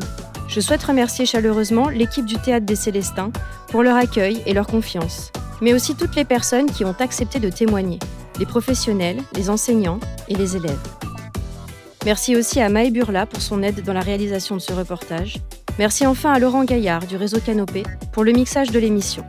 Je 0.48 0.62
souhaite 0.62 0.82
remercier 0.82 1.26
chaleureusement 1.26 1.90
l'équipe 1.90 2.24
du 2.24 2.36
Théâtre 2.36 2.64
des 2.64 2.74
Célestins 2.74 3.32
pour 3.68 3.82
leur 3.82 3.96
accueil 3.96 4.42
et 4.46 4.54
leur 4.54 4.66
confiance, 4.66 5.32
mais 5.60 5.74
aussi 5.74 5.94
toutes 5.94 6.16
les 6.16 6.24
personnes 6.24 6.70
qui 6.70 6.86
ont 6.86 6.96
accepté 7.00 7.38
de 7.38 7.50
témoigner, 7.50 7.98
les 8.38 8.46
professionnels, 8.46 9.18
les 9.34 9.50
enseignants 9.50 10.00
et 10.28 10.34
les 10.36 10.56
élèves. 10.56 10.88
Merci 12.06 12.34
aussi 12.34 12.62
à 12.62 12.70
Maë 12.70 12.90
Burla 12.90 13.26
pour 13.26 13.42
son 13.42 13.62
aide 13.62 13.84
dans 13.84 13.92
la 13.92 14.00
réalisation 14.00 14.56
de 14.56 14.62
ce 14.62 14.72
reportage. 14.72 15.36
Merci 15.80 16.06
enfin 16.06 16.34
à 16.34 16.38
Laurent 16.38 16.64
Gaillard 16.64 17.06
du 17.06 17.16
réseau 17.16 17.40
Canopé 17.40 17.84
pour 18.12 18.22
le 18.22 18.32
mixage 18.32 18.70
de 18.70 18.78
l'émission. 18.78 19.24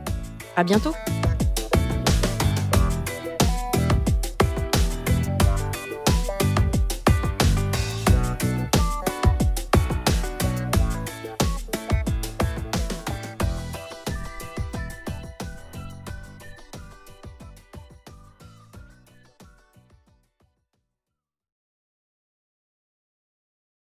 À 0.54 0.64
bientôt! 0.64 0.92